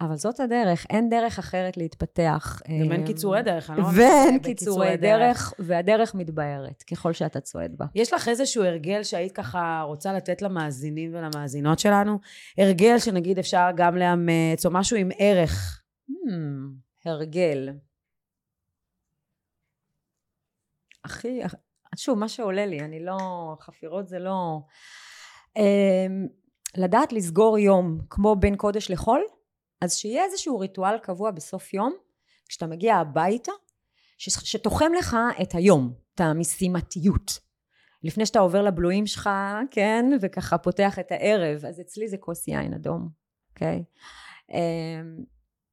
אבל 0.00 0.16
זאת 0.16 0.40
הדרך, 0.40 0.86
אין 0.90 1.08
דרך 1.08 1.38
אחרת 1.38 1.76
להתפתח. 1.76 2.62
גם 2.68 2.92
אין 2.92 3.00
אמ, 3.00 3.06
קיצורי 3.06 3.42
דרך, 3.42 3.70
אני 3.70 3.78
לא 3.78 3.84
ואין 3.94 4.24
מאמינה 4.24 4.38
קיצורי 4.38 4.96
דרך, 4.96 5.52
והדרך 5.58 6.14
מתבהרת 6.14 6.82
ככל 6.82 7.12
שאתה 7.12 7.40
צועד 7.40 7.74
בה. 7.76 7.86
יש 7.94 8.12
לך 8.12 8.28
איזשהו 8.28 8.64
הרגל 8.64 9.02
שהיית 9.02 9.32
ככה 9.32 9.82
רוצה 9.86 10.12
לתת 10.12 10.42
למאזינים 10.42 11.14
ולמאזינות 11.14 11.78
שלנו? 11.78 12.18
הרגל 12.58 12.98
שנגיד 12.98 13.38
אפשר 13.38 13.68
גם 13.76 13.96
לאמץ, 13.96 14.66
או 14.66 14.70
משהו 14.70 14.96
עם 14.96 15.08
ערך. 15.18 15.82
Hmm, 16.10 17.04
הרגל. 17.04 17.70
הכי, 21.08 21.40
שוב, 21.96 22.18
מה 22.18 22.28
שעולה 22.28 22.66
לי, 22.66 22.80
אני 22.80 23.04
לא, 23.04 23.18
חפירות 23.60 24.08
זה 24.08 24.18
לא... 24.18 24.60
אמ, 25.56 26.26
לדעת 26.76 27.12
לסגור 27.12 27.58
יום 27.58 27.98
כמו 28.10 28.36
בין 28.36 28.56
קודש 28.56 28.90
לחול, 28.90 29.24
אז 29.80 29.94
שיהיה 29.96 30.24
איזשהו 30.24 30.58
ריטואל 30.58 30.98
קבוע 30.98 31.30
בסוף 31.30 31.74
יום, 31.74 31.94
כשאתה 32.48 32.66
מגיע 32.66 32.96
הביתה, 32.96 33.52
ש- 34.18 34.50
שתוחם 34.52 34.92
לך 34.98 35.16
את 35.42 35.54
היום, 35.54 35.92
את 36.14 36.20
המשימתיות. 36.20 37.38
לפני 38.02 38.26
שאתה 38.26 38.38
עובר 38.38 38.62
לבלויים 38.62 39.06
שלך, 39.06 39.30
כן, 39.70 40.04
וככה 40.20 40.58
פותח 40.58 40.98
את 40.98 41.12
הערב, 41.12 41.64
אז 41.64 41.80
אצלי 41.80 42.08
זה 42.08 42.16
כוס 42.16 42.48
יין 42.48 42.74
אדום, 42.74 43.08
אוקיי? 43.50 43.84
אמ, 44.50 45.24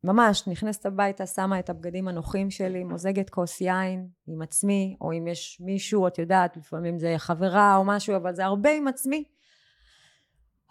ממש, 0.06 0.48
נכנסת 0.48 0.86
הביתה, 0.86 1.26
שמה 1.26 1.60
את 1.60 1.70
הבגדים 1.70 2.08
הנוחים 2.08 2.50
שלי, 2.50 2.84
מוזגת 2.84 3.30
כוס 3.30 3.62
יין 3.62 4.08
עם 4.28 4.42
עצמי, 4.42 4.98
או 5.02 5.12
אם 5.12 5.28
יש 5.28 5.58
מישהו, 5.62 6.08
את 6.08 6.20
יודעת, 6.20 6.58
לפעמים 6.58 7.00
זה 7.00 7.16
חברה 7.18 7.76
או 7.76 7.84
משהו, 7.86 8.16
אבל 8.16 8.36
זה 8.36 8.46
הרבה 8.46 8.72
עם 8.72 8.88
עצמי. 8.88 9.24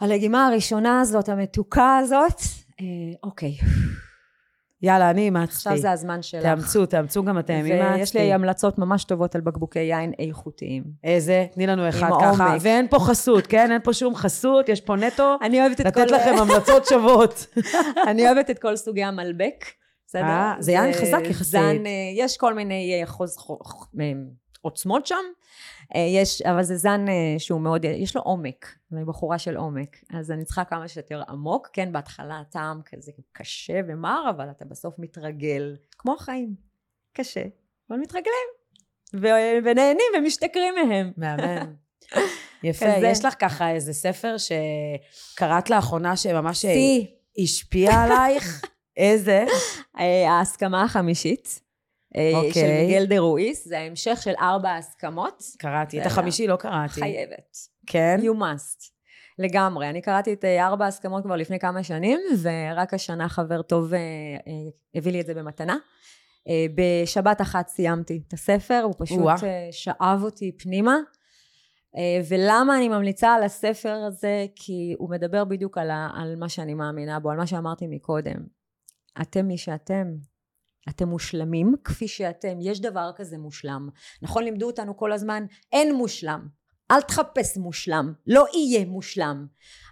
הלגימה 0.00 0.46
הראשונה 0.46 1.00
הזאת, 1.00 1.28
המתוקה 1.28 1.96
הזאת, 1.96 2.40
אה, 2.80 2.86
אוקיי, 3.22 3.56
יאללה, 4.84 5.10
אני 5.10 5.20
אימצתי. 5.20 5.54
עכשיו 5.54 5.76
זה 5.76 5.90
הזמן 5.90 6.22
שלך. 6.22 6.42
תאמצו, 6.42 6.86
תאמצו 6.86 7.24
גם 7.24 7.38
אתם, 7.38 7.54
אימצתי. 7.54 7.98
ויש 7.98 8.16
לי 8.16 8.32
המלצות 8.32 8.78
ממש 8.78 9.04
טובות 9.04 9.34
על 9.34 9.40
בקבוקי 9.40 9.78
יין 9.78 10.12
איכותיים. 10.18 10.84
איזה? 11.04 11.46
תני 11.54 11.66
לנו 11.66 11.88
אחד 11.88 12.08
ככה. 12.20 12.26
העומק. 12.26 12.60
ואין 12.60 12.88
פה 12.88 12.98
חסות, 12.98 13.46
כן? 13.46 13.72
אין 13.72 13.80
פה 13.84 13.92
שום 13.92 14.14
חסות, 14.14 14.68
יש 14.68 14.80
פה 14.80 14.96
נטו. 14.96 15.36
אני 15.46 15.60
אוהבת 15.60 15.80
את 15.80 15.94
כל... 15.94 16.00
לתת 16.00 16.10
לכם 16.10 16.34
המלצות 16.38 16.86
שוות. 16.90 17.46
אני 18.10 18.26
אוהבת 18.26 18.50
את 18.50 18.58
כל 18.58 18.76
סוגי 18.76 19.04
המלבק. 19.04 19.64
בסדר? 20.06 20.22
אה, 20.22 20.54
זה 20.58 20.72
יין 20.72 20.92
חזק 20.92 21.20
יחסית. 21.30 21.60
אה, 21.60 21.90
יש 22.16 22.36
כל 22.36 22.54
מיני 22.54 23.02
אה, 23.02 24.12
עוצמות 24.60 25.06
שם. 25.06 25.24
אה, 25.94 26.00
יש, 26.00 26.42
אבל 26.42 26.62
זה 26.62 26.76
זן 26.76 27.08
אה, 27.08 27.38
שהוא 27.38 27.60
מאוד, 27.60 27.84
יש 27.84 28.16
לו 28.16 28.22
עומק. 28.22 28.66
אני 28.92 29.04
בחורה 29.04 29.38
של 29.38 29.56
עומק. 29.56 29.96
אז 30.10 30.30
אני 30.30 30.44
צריכה 30.44 30.64
כמה 30.64 30.88
שיותר 30.88 31.22
עמוק. 31.28 31.68
כן, 31.72 31.92
בהתחלה 31.92 32.40
הטעם 32.40 32.80
כזה 32.84 33.12
קשה 33.32 33.80
ומר, 33.88 34.30
אבל 34.30 34.50
אתה 34.50 34.64
בסוף 34.64 34.94
מתרגל. 34.98 35.76
כמו 35.98 36.14
החיים. 36.14 36.54
קשה, 37.12 37.42
אבל 37.90 37.98
מתרגלים. 37.98 38.48
ו- 39.14 39.58
ונהנים 39.64 40.06
ומשתכרים 40.18 40.74
מהם. 40.74 41.12
מהמם. 41.16 41.74
יפה, 42.62 42.86
כזה. 42.96 43.06
יש 43.06 43.24
לך 43.24 43.34
ככה 43.38 43.70
איזה 43.70 43.92
ספר 43.92 44.36
שקראת 44.38 45.70
לאחרונה 45.70 46.16
שממש. 46.16 46.64
השפיע 47.38 47.92
עלייך? 47.92 48.64
איזה? 48.96 49.44
אה, 49.98 50.30
ההסכמה 50.30 50.82
החמישית. 50.82 51.63
אה, 52.16 52.31
אוקיי. 52.35 52.53
של 52.53 52.66
מיגל 52.66 53.07
דה 53.07 53.18
רואיס, 53.18 53.68
זה 53.68 53.79
ההמשך 53.79 54.18
של 54.22 54.33
ארבע 54.40 54.70
ההסכמות. 54.70 55.42
קראתי. 55.59 56.00
את. 56.00 56.07
החמישי 56.07 56.46
לא 56.46 56.57
קראתי. 56.57 57.00
חייבת. 57.00 57.57
כן? 57.87 58.16
You 58.22 58.40
must. 58.40 58.90
לגמרי. 59.38 59.90
אני 59.90 60.03
קראתי 60.03 60.33
את 60.33 60.44
אה, 60.44 60.66
ארבע 60.66 60.85
ההסכמות 60.85 61.24
כבר 61.24 61.37
לפני 61.37 61.59
כמה 61.59 61.83
שנים, 61.83 62.20
ורק 62.42 62.94
השנה 62.94 63.29
חבר 63.29 63.62
טוב 63.62 63.94
אה, 63.94 63.98
אה, 63.98 64.53
הביא 64.94 65.12
לי 65.12 65.20
את 65.20 65.27
זה 65.27 65.35
במתנה. 65.35 65.77
אה, 66.48 66.66
בשבת 66.74 67.40
אחת 67.40 67.68
סיימתי 67.68 68.20
את 68.29 68.33
הספר, 68.33 68.81
הוא 68.85 68.94
פשוט. 68.98 69.27
אה, 69.44 69.68
שאב 69.70 70.22
אותי 70.22 70.53
פנימה. 70.59 70.96
אה, 71.96 72.20
ולמה 72.29 72.77
אני 72.77 72.88
ממליצה 72.88 73.35
על 73.35 73.42
הספר 73.42 73.94
הזה? 74.07 74.46
כי 74.57 74.94
הוא 74.98 75.11
מדבר 75.11 75.44
בדיוק 75.44 75.79
על, 75.79 75.90
ה, 75.90 76.09
על 76.14 76.37
מה 76.37 76.48
שאני 76.48 76.74
מאמינה 76.74 77.20
בו, 77.20 77.31
על 77.31 77.37
מה 77.37 77.46
שאמרתי 77.46 77.87
מקודם. 77.87 78.46
אתם 79.22 79.46
מי 79.46 79.59
שאתם. 79.59 80.07
אתם 80.88 81.08
מושלמים 81.08 81.74
כפי 81.84 82.08
שאתם, 82.08 82.58
יש 82.60 82.80
דבר 82.80 83.10
כזה 83.16 83.38
מושלם. 83.38 83.88
נכון 84.22 84.44
לימדו 84.44 84.66
אותנו 84.66 84.96
כל 84.96 85.12
הזמן, 85.12 85.44
אין 85.72 85.94
מושלם. 85.94 86.48
אל 86.90 87.00
תחפש 87.00 87.56
מושלם, 87.56 88.12
לא 88.26 88.44
יהיה 88.54 88.86
מושלם. 88.86 89.46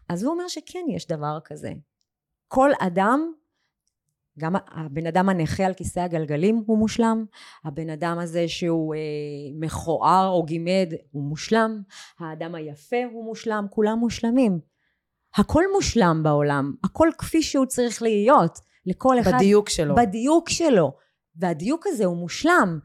אז 0.09 0.23
הוא 0.23 0.33
אומר 0.33 0.49
שכן 0.49 0.85
יש 0.89 1.07
דבר 1.07 1.39
כזה. 1.45 1.73
כל 2.49 2.71
אדם, 2.81 3.33
גם 4.39 4.53
הבן 4.69 5.07
אדם 5.07 5.29
הנכה 5.29 5.65
על 5.65 5.75
כיסא 5.75 6.01
הגלגלים 6.01 6.63
הוא 6.67 6.79
מושלם, 6.79 7.25
הבן 7.65 7.91
אדם 7.91 8.19
הזה 8.19 8.49
שהוא 8.49 8.95
אה, 8.95 9.01
מכוער 9.61 10.29
או 10.29 10.43
גימד 10.43 10.93
הוא 11.11 11.23
מושלם, 11.23 11.83
האדם 12.19 12.55
היפה 12.55 12.97
הוא 13.13 13.25
מושלם, 13.25 13.67
כולם 13.71 13.99
מושלמים. 13.99 14.61
הכל 15.37 15.65
מושלם 15.75 16.21
בעולם, 16.23 16.75
הכל 16.85 17.09
כפי 17.19 17.43
שהוא 17.43 17.67
צריך 17.67 18.03
להיות, 18.03 18.59
לכל 18.87 19.21
אחד 19.21 19.35
בדיוק 19.35 19.69
שלו. 19.69 19.95
בדיוק 19.95 20.49
שלו. 20.49 20.93
והדיוק 21.37 21.87
הזה 21.87 22.05
הוא 22.05 22.17
מושלם. 22.17 22.79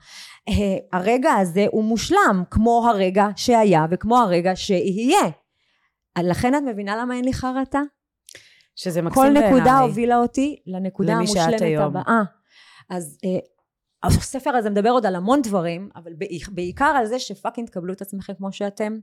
אה, 0.49 0.53
הרגע 0.99 1.33
הזה 1.33 1.65
הוא 1.71 1.83
מושלם, 1.83 2.43
כמו 2.51 2.89
הרגע 2.89 3.27
שהיה 3.35 3.85
וכמו 3.91 4.17
הרגע 4.17 4.51
שיהיה. 4.55 5.29
לכן 6.19 6.55
את 6.55 6.61
מבינה 6.61 6.97
למה 6.97 7.15
אין 7.15 7.25
לי 7.25 7.33
חרטה? 7.33 7.81
שזה 8.75 9.01
מקסים 9.01 9.23
כל 9.23 9.33
בעיניי. 9.33 9.51
נקודה 9.51 9.79
הובילה 9.79 10.17
אותי 10.17 10.55
לנקודה 10.67 11.13
המושלמת. 11.13 11.61
הבאה. 11.79 12.21
אז 12.89 13.17
אה, 13.25 13.39
הספר 14.03 14.49
הזה 14.49 14.69
מדבר 14.69 14.89
עוד 14.89 15.05
על 15.05 15.15
המון 15.15 15.41
דברים, 15.41 15.89
אבל 15.95 16.11
בעיקר 16.51 16.85
על 16.85 17.05
זה 17.05 17.19
שפאקינג 17.19 17.67
תקבלו 17.67 17.93
את 17.93 18.01
עצמכם 18.01 18.33
כמו 18.33 18.51
שאתם. 18.51 18.97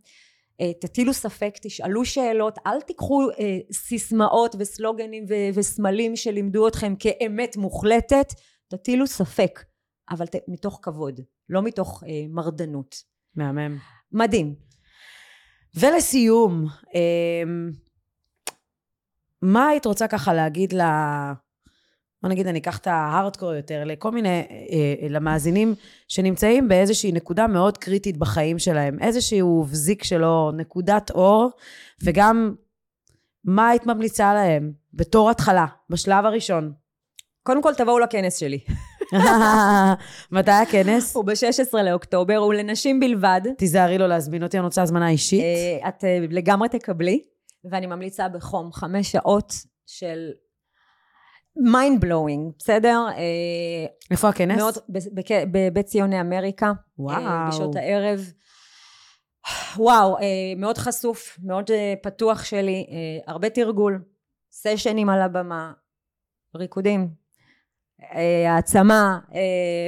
אה, 0.61 0.73
תטילו 0.81 1.15
ספק, 1.15 1.55
תשאלו 1.63 2.05
שאלות, 2.05 2.59
אל 2.67 2.81
תיקחו 2.81 3.31
אה, 3.31 3.59
סיסמאות 3.73 4.57
וסלוגנים 4.59 5.25
וסמלים 5.55 6.17
שלימדו 6.17 6.69
אתכם 6.69 6.95
כאמת 6.99 7.57
מוחלטת, 7.57 8.27
תטילו 8.69 9.07
ספק, 9.07 9.65
אבל 10.11 10.27
ת, 10.27 10.35
מתוך 10.49 10.79
כבוד, 10.83 11.21
לא 11.49 11.63
מתוך 11.63 12.03
אה, 12.07 12.27
מרדנות. 12.29 12.97
מהמם. 13.37 13.79
מדהים. 14.13 14.55
ולסיום, 15.75 16.67
אמ, 16.95 17.71
מה 19.43 19.69
היית 19.69 19.87
רוצה 19.87 20.09
ככה 20.09 20.35
להגיד 20.35 20.73
ל... 20.73 20.81
בוא 22.25 22.31
נגיד, 22.31 22.47
אני 22.47 22.59
אקח 22.59 22.79
את 22.79 22.87
ההארדקור 22.87 23.55
יותר, 23.55 23.85
לכל 23.85 24.11
מיני, 24.11 24.29
אה, 24.29 24.45
אה, 25.03 25.09
למאזינים 25.09 25.75
שנמצאים 26.09 26.69
באיזושהי 26.69 27.13
נקודה 27.13 27.47
מאוד 27.47 27.79
קריטית 27.79 28.17
בחיים 28.17 28.59
שלהם, 28.59 28.99
איזשהו 29.01 29.65
בזיק 29.65 30.05
שלו, 30.05 30.53
נקודת 30.57 31.11
אור, 31.11 31.51
וגם 32.05 32.55
מה 33.45 33.69
היית 33.69 33.87
ממליצה 33.87 34.35
להם 34.35 34.73
בתור 34.95 35.31
התחלה, 35.31 35.67
בשלב 35.91 36.25
הראשון. 36.25 36.73
קודם 37.43 37.63
כל 37.63 37.75
תבואו 37.75 37.99
לכנס 37.99 38.37
שלי. 38.37 38.59
מתי 40.33 40.51
הכנס? 40.51 41.17
הוא 41.17 41.25
ב-16 41.25 41.83
לאוקטובר, 41.83 42.37
הוא 42.37 42.55
לנשים 42.55 43.01
בלבד. 43.01 43.41
תיזהרי 43.59 43.99
לא 43.99 44.07
להזמין 44.07 44.43
אותי, 44.43 44.59
אני 44.59 44.65
רוצה 44.65 44.83
הזמנה 44.83 45.09
אישית. 45.09 45.43
אה, 45.43 45.89
את 45.89 46.05
לגמרי 46.31 46.69
תקבלי, 46.69 47.23
ואני 47.71 47.87
ממליצה 47.87 48.29
בחום 48.29 48.73
חמש 48.73 49.13
שעות 49.13 49.55
של 49.87 50.31
מיינד 51.57 52.01
בלואוינג, 52.01 52.53
בסדר? 52.59 53.07
אה, 53.09 53.87
איפה 54.11 54.29
הכנס? 54.29 54.57
מאוד, 54.59 54.75
בבית 55.53 55.87
ציוני 55.87 56.21
אמריקה. 56.21 56.73
וואו. 56.99 57.17
אה, 57.17 57.49
בשעות 57.49 57.77
הערב. 57.77 58.33
וואו, 59.77 60.19
אה, 60.19 60.23
מאוד 60.57 60.79
חשוף, 60.79 61.39
מאוד 61.43 61.71
פתוח 62.03 62.45
שלי, 62.45 62.87
הרבה 63.27 63.51
תרגול, 63.51 64.03
סשנים 64.53 65.09
על 65.09 65.23
הבמה, 65.23 65.73
ריקודים, 66.57 67.09
העצמה, 68.47 69.19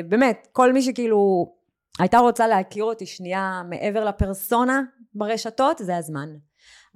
באמת, 0.08 0.48
כל 0.52 0.72
מי 0.72 0.82
שכאילו 0.82 1.52
הייתה 1.98 2.18
רוצה 2.18 2.46
להכיר 2.46 2.84
אותי 2.84 3.06
שנייה 3.06 3.62
מעבר 3.68 4.04
לפרסונה 4.04 4.82
ברשתות, 5.14 5.78
זה 5.78 5.96
הזמן. 5.96 6.28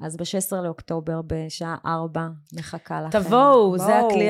אז 0.03 0.17
ב-16 0.17 0.57
לאוקטובר 0.65 1.21
בשעה 1.27 1.77
4 1.87 2.27
מחכה 2.59 3.01
לכם. 3.01 3.19
תבואו, 3.23 3.79
זה 3.79 3.99
הכלי 3.99 4.29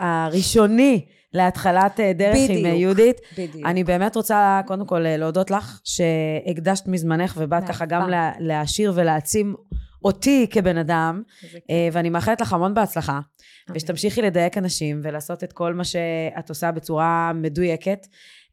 הראשוני 0.00 1.04
להתחלת 1.34 2.00
אה, 2.00 2.12
דרך 2.12 2.36
עם 2.36 2.44
בדיוק. 2.56 2.66
יהודית. 2.66 3.16
בדיוק. 3.38 3.66
אני 3.66 3.84
באמת 3.84 4.16
רוצה 4.16 4.60
קודם 4.66 4.86
כל 4.86 5.06
אה, 5.06 5.16
להודות 5.16 5.50
לך 5.50 5.80
שהקדשת 5.84 6.86
מזמנך 6.86 7.34
ובאת 7.38 7.64
ככה 7.68 7.84
גם. 7.86 8.08
לה- 8.10 8.32
להעשיר 8.38 8.92
ולהעצים 8.94 9.54
אותי 10.04 10.46
כבן 10.50 10.78
אדם. 10.78 11.22
אה, 11.70 11.88
ואני 11.92 12.10
מאחלת 12.10 12.40
לך 12.40 12.52
המון 12.52 12.74
בהצלחה. 12.74 13.20
ושתמשיכי 13.74 14.22
לדייק 14.22 14.58
אנשים 14.58 15.00
ולעשות 15.02 15.44
את 15.44 15.52
כל 15.52 15.74
מה 15.74 15.84
שאת 15.84 16.48
עושה 16.48 16.70
בצורה 16.72 17.32
מדויקת. 17.34 18.06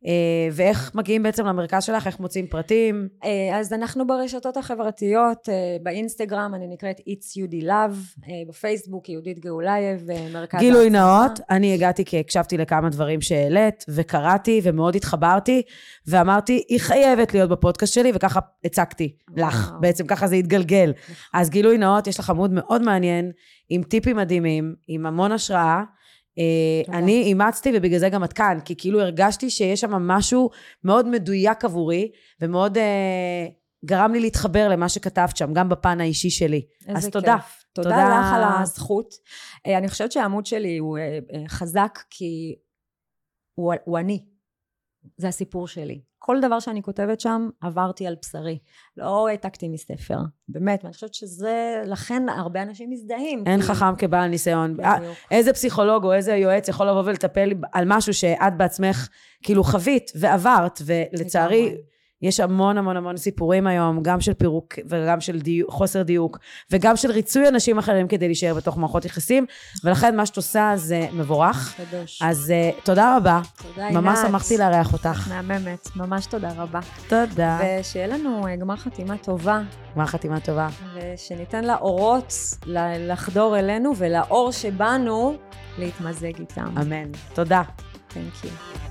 אה, 0.05 0.49
ואיך 0.51 0.91
מגיעים 0.95 1.23
בעצם 1.23 1.45
למרכז 1.45 1.83
שלך, 1.83 2.07
איך 2.07 2.19
מוצאים 2.19 2.47
פרטים. 2.47 3.07
אה, 3.23 3.59
אז 3.59 3.73
אנחנו 3.73 4.07
ברשתות 4.07 4.57
החברתיות, 4.57 5.49
אה, 5.49 5.77
באינסטגרם 5.83 6.51
אני 6.55 6.67
נקראת 6.67 6.99
It's 6.99 7.37
Yudi 7.37 7.65
Love, 7.65 8.27
בפייסבוק 8.49 9.09
יהודית 9.09 9.39
גאולייב, 9.39 10.07
מרכז 10.33 10.59
גילוי. 10.59 10.89
נאות, 10.89 11.39
אני 11.49 11.73
הגעתי 11.73 12.05
כי 12.05 12.19
הקשבתי 12.19 12.57
לכמה 12.57 12.89
דברים 12.89 13.21
שהעלית, 13.21 13.85
וקראתי 13.89 14.61
ומאוד 14.63 14.95
התחברתי, 14.95 15.61
ואמרתי, 16.07 16.63
היא 16.69 16.79
חייבת 16.79 17.33
להיות 17.33 17.49
בפודקאסט 17.49 17.93
שלי, 17.93 18.11
וככה 18.15 18.39
הצקתי 18.65 19.15
לך. 19.35 19.71
בעצם 19.81 20.07
ככה 20.07 20.27
זה 20.27 20.35
התגלגל. 20.35 20.93
אז 21.33 21.49
גילוי 21.49 21.77
נאות, 21.77 22.07
יש 22.07 22.19
לך 22.19 22.29
עמוד 22.29 22.51
מאוד 22.53 22.81
מעניין, 22.81 23.31
עם 23.69 23.83
טיפים 23.83 24.15
מדהימים, 24.15 24.75
עם 24.87 25.05
המון 25.05 25.31
השראה. 25.31 25.83
אה. 26.37 26.97
אני 26.97 27.21
אימצתי 27.21 27.71
ובגלל 27.75 27.99
זה 27.99 28.09
גם 28.09 28.23
את 28.23 28.33
כאן, 28.33 28.59
כי 28.65 28.75
כאילו 28.77 29.01
הרגשתי 29.01 29.49
שיש 29.49 29.81
שם 29.81 29.91
משהו 29.91 30.49
מאוד 30.83 31.07
מדויק 31.07 31.65
עבורי, 31.65 32.11
ומאוד 32.41 32.77
אה, 32.77 33.47
גרם 33.85 34.13
לי 34.13 34.19
להתחבר 34.19 34.69
למה 34.69 34.89
שכתבת 34.89 35.37
שם, 35.37 35.53
גם 35.53 35.69
בפן 35.69 36.01
האישי 36.01 36.29
שלי. 36.29 36.65
איזה 36.87 36.97
אז 36.97 37.09
תודה. 37.09 37.35
כיף. 37.37 37.63
תודה, 37.73 37.89
תודה. 37.89 38.19
לך 38.19 38.33
על 38.33 38.61
הזכות. 38.61 39.13
אה, 39.67 39.77
אני 39.77 39.87
חושבת 39.87 40.11
שהעמוד 40.11 40.45
שלי 40.45 40.77
הוא 40.77 40.97
אה, 40.97 41.19
חזק 41.47 41.99
כי 42.09 42.55
הוא, 43.55 43.73
הוא 43.85 43.99
אני. 43.99 44.34
זה 45.17 45.27
הסיפור 45.27 45.67
שלי. 45.67 45.99
כל 46.19 46.37
דבר 46.41 46.59
שאני 46.59 46.81
כותבת 46.83 47.19
שם, 47.19 47.49
עברתי 47.61 48.07
על 48.07 48.15
בשרי. 48.21 48.59
לא 48.97 49.27
העתקתי 49.27 49.69
מספר. 49.69 50.17
באמת, 50.47 50.79
ואני 50.83 50.93
חושבת 50.93 51.13
שזה, 51.13 51.81
לכן 51.85 52.29
הרבה 52.29 52.61
אנשים 52.61 52.89
מזדהים. 52.89 53.43
אין 53.45 53.61
כי- 53.61 53.67
חכם 53.67 53.95
כבעל 53.97 54.27
ניסיון. 54.29 54.79
אה, 54.79 54.99
בדיוק. 54.99 55.15
איזה 55.31 55.53
פסיכולוג 55.53 56.03
או 56.03 56.13
איזה 56.13 56.35
יועץ 56.35 56.67
יכול 56.67 56.89
לבוא 56.89 57.03
ולטפל 57.05 57.49
על 57.73 57.83
משהו 57.87 58.13
שאת 58.13 58.57
בעצמך 58.57 59.09
כאילו 59.43 59.63
חווית 59.63 60.11
ועברת, 60.15 60.81
ולצערי. 60.85 61.75
יש 62.21 62.39
המון 62.39 62.77
המון 62.77 62.97
המון 62.97 63.17
סיפורים 63.17 63.67
היום, 63.67 64.03
גם 64.03 64.21
של 64.21 64.33
פירוק 64.33 64.73
וגם 64.89 65.21
של 65.21 65.39
דיוק, 65.39 65.71
חוסר 65.71 66.01
דיוק, 66.01 66.39
וגם 66.71 66.95
של 66.95 67.11
ריצוי 67.11 67.47
אנשים 67.47 67.77
אחרים 67.77 68.07
כדי 68.07 68.27
להישאר 68.27 68.53
בתוך 68.53 68.77
מערכות 68.77 69.05
יחסים, 69.05 69.45
ולכן 69.83 70.15
מה 70.15 70.25
שאת 70.25 70.37
עושה 70.37 70.71
זה 70.75 71.07
מבורך. 71.13 71.75
קדוש. 71.77 72.21
אז 72.21 72.53
uh, 72.77 72.85
תודה 72.85 73.17
רבה, 73.17 73.41
תודה, 73.57 73.89
ממש 73.89 74.17
עינת. 74.17 74.29
שמחתי 74.29 74.57
לארח 74.57 74.93
אותך. 74.93 75.27
מהממת. 75.29 75.89
ממש 75.95 76.25
תודה 76.25 76.49
רבה. 76.57 76.79
תודה. 77.07 77.59
ושיהיה 77.79 78.07
לנו 78.07 78.47
אה, 78.47 78.55
גמר 78.55 78.75
חתימה 78.75 79.17
טובה, 79.17 79.61
גמר 79.95 80.05
חתימה 80.05 80.39
טובה. 80.39 80.67
ושניתן 80.95 81.63
לאורות 81.63 82.33
לחדור 82.67 83.59
אלינו, 83.59 83.95
ולאור 83.97 84.51
שבנו 84.51 85.35
להתמזג 85.77 86.39
איתם. 86.39 86.77
אמן. 86.81 87.11
תודה. 87.33 87.61
Thank 88.09 88.45
you. 88.45 88.84